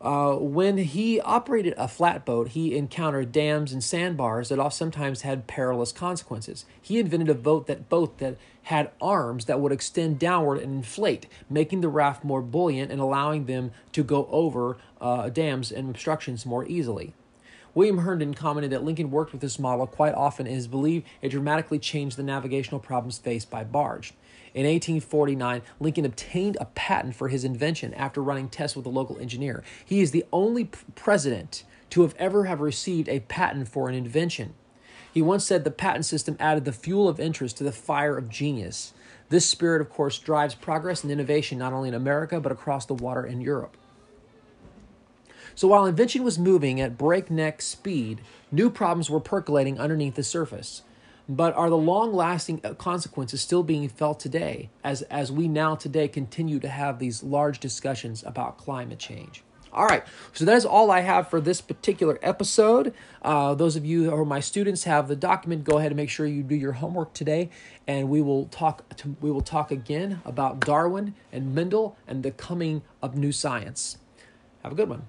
Uh, 0.00 0.34
when 0.34 0.76
he 0.76 1.20
operated 1.22 1.74
a 1.78 1.88
flatboat, 1.88 2.48
he 2.48 2.76
encountered 2.76 3.32
dams 3.32 3.72
and 3.72 3.82
sandbars 3.82 4.50
that 4.50 4.72
sometimes 4.72 5.22
had 5.22 5.46
perilous 5.46 5.90
consequences. 5.90 6.66
He 6.80 6.98
invented 6.98 7.30
a 7.30 7.34
boat 7.34 7.66
that 7.66 7.88
boat 7.88 8.18
that 8.18 8.36
had 8.64 8.90
arms 9.00 9.46
that 9.46 9.60
would 9.60 9.72
extend 9.72 10.18
downward 10.18 10.58
and 10.58 10.74
inflate, 10.74 11.26
making 11.48 11.80
the 11.80 11.88
raft 11.88 12.24
more 12.24 12.42
buoyant 12.42 12.92
and 12.92 13.00
allowing 13.00 13.46
them 13.46 13.70
to 13.92 14.04
go 14.04 14.28
over 14.30 14.76
uh, 15.00 15.30
dams 15.30 15.72
and 15.72 15.88
obstructions 15.88 16.44
more 16.44 16.66
easily. 16.66 17.14
William 17.74 17.98
Herndon 17.98 18.34
commented 18.34 18.72
that 18.72 18.84
Lincoln 18.84 19.10
worked 19.10 19.32
with 19.32 19.42
this 19.42 19.58
model 19.58 19.86
quite 19.86 20.14
often 20.14 20.46
and 20.46 20.56
is 20.56 20.66
believed 20.66 21.06
it 21.20 21.28
dramatically 21.28 21.78
changed 21.78 22.16
the 22.16 22.22
navigational 22.22 22.80
problems 22.80 23.18
faced 23.18 23.50
by 23.50 23.64
barge. 23.64 24.14
In 24.56 24.64
1849, 24.64 25.60
Lincoln 25.80 26.06
obtained 26.06 26.56
a 26.58 26.64
patent 26.64 27.14
for 27.14 27.28
his 27.28 27.44
invention 27.44 27.92
after 27.92 28.22
running 28.22 28.48
tests 28.48 28.74
with 28.74 28.86
a 28.86 28.88
local 28.88 29.18
engineer. 29.18 29.62
He 29.84 30.00
is 30.00 30.12
the 30.12 30.24
only 30.32 30.70
president 30.94 31.64
to 31.90 32.00
have 32.00 32.14
ever 32.18 32.46
have 32.46 32.62
received 32.62 33.06
a 33.10 33.20
patent 33.20 33.68
for 33.68 33.86
an 33.86 33.94
invention. 33.94 34.54
He 35.12 35.20
once 35.20 35.44
said 35.44 35.64
the 35.64 35.70
patent 35.70 36.06
system 36.06 36.38
added 36.40 36.64
the 36.64 36.72
fuel 36.72 37.06
of 37.06 37.20
interest 37.20 37.58
to 37.58 37.64
the 37.64 37.70
fire 37.70 38.16
of 38.16 38.30
genius. 38.30 38.94
This 39.28 39.44
spirit, 39.44 39.82
of 39.82 39.90
course, 39.90 40.18
drives 40.18 40.54
progress 40.54 41.02
and 41.02 41.12
innovation 41.12 41.58
not 41.58 41.74
only 41.74 41.88
in 41.88 41.94
America 41.94 42.40
but 42.40 42.50
across 42.50 42.86
the 42.86 42.94
water 42.94 43.26
in 43.26 43.42
Europe. 43.42 43.76
So 45.54 45.68
while 45.68 45.84
invention 45.84 46.24
was 46.24 46.38
moving 46.38 46.80
at 46.80 46.96
breakneck 46.96 47.60
speed, 47.60 48.22
new 48.50 48.70
problems 48.70 49.10
were 49.10 49.20
percolating 49.20 49.78
underneath 49.78 50.14
the 50.14 50.22
surface. 50.22 50.80
But 51.28 51.54
are 51.54 51.68
the 51.68 51.76
long 51.76 52.12
lasting 52.12 52.60
uh, 52.62 52.74
consequences 52.74 53.40
still 53.40 53.62
being 53.62 53.88
felt 53.88 54.20
today 54.20 54.70
as, 54.84 55.02
as 55.02 55.32
we 55.32 55.48
now 55.48 55.74
today 55.74 56.06
continue 56.06 56.60
to 56.60 56.68
have 56.68 56.98
these 56.98 57.22
large 57.22 57.58
discussions 57.58 58.22
about 58.22 58.58
climate 58.58 58.98
change? 58.98 59.42
All 59.72 59.84
right, 59.84 60.04
so 60.32 60.46
that 60.46 60.56
is 60.56 60.64
all 60.64 60.90
I 60.90 61.00
have 61.00 61.28
for 61.28 61.38
this 61.38 61.60
particular 61.60 62.18
episode. 62.22 62.94
Uh, 63.20 63.54
those 63.54 63.76
of 63.76 63.84
you 63.84 64.04
who 64.04 64.14
are 64.14 64.24
my 64.24 64.40
students 64.40 64.84
have 64.84 65.06
the 65.06 65.16
document. 65.16 65.64
Go 65.64 65.76
ahead 65.76 65.90
and 65.90 65.96
make 65.96 66.08
sure 66.08 66.24
you 66.26 66.42
do 66.42 66.54
your 66.54 66.72
homework 66.72 67.12
today, 67.12 67.50
and 67.86 68.08
we 68.08 68.22
will 68.22 68.46
talk. 68.46 68.88
To, 68.96 69.16
we 69.20 69.30
will 69.30 69.42
talk 69.42 69.70
again 69.70 70.22
about 70.24 70.60
Darwin 70.60 71.14
and 71.30 71.54
Mendel 71.54 71.94
and 72.06 72.22
the 72.22 72.30
coming 72.30 72.82
of 73.02 73.16
new 73.16 73.32
science. 73.32 73.98
Have 74.62 74.72
a 74.72 74.74
good 74.74 74.88
one. 74.88 75.08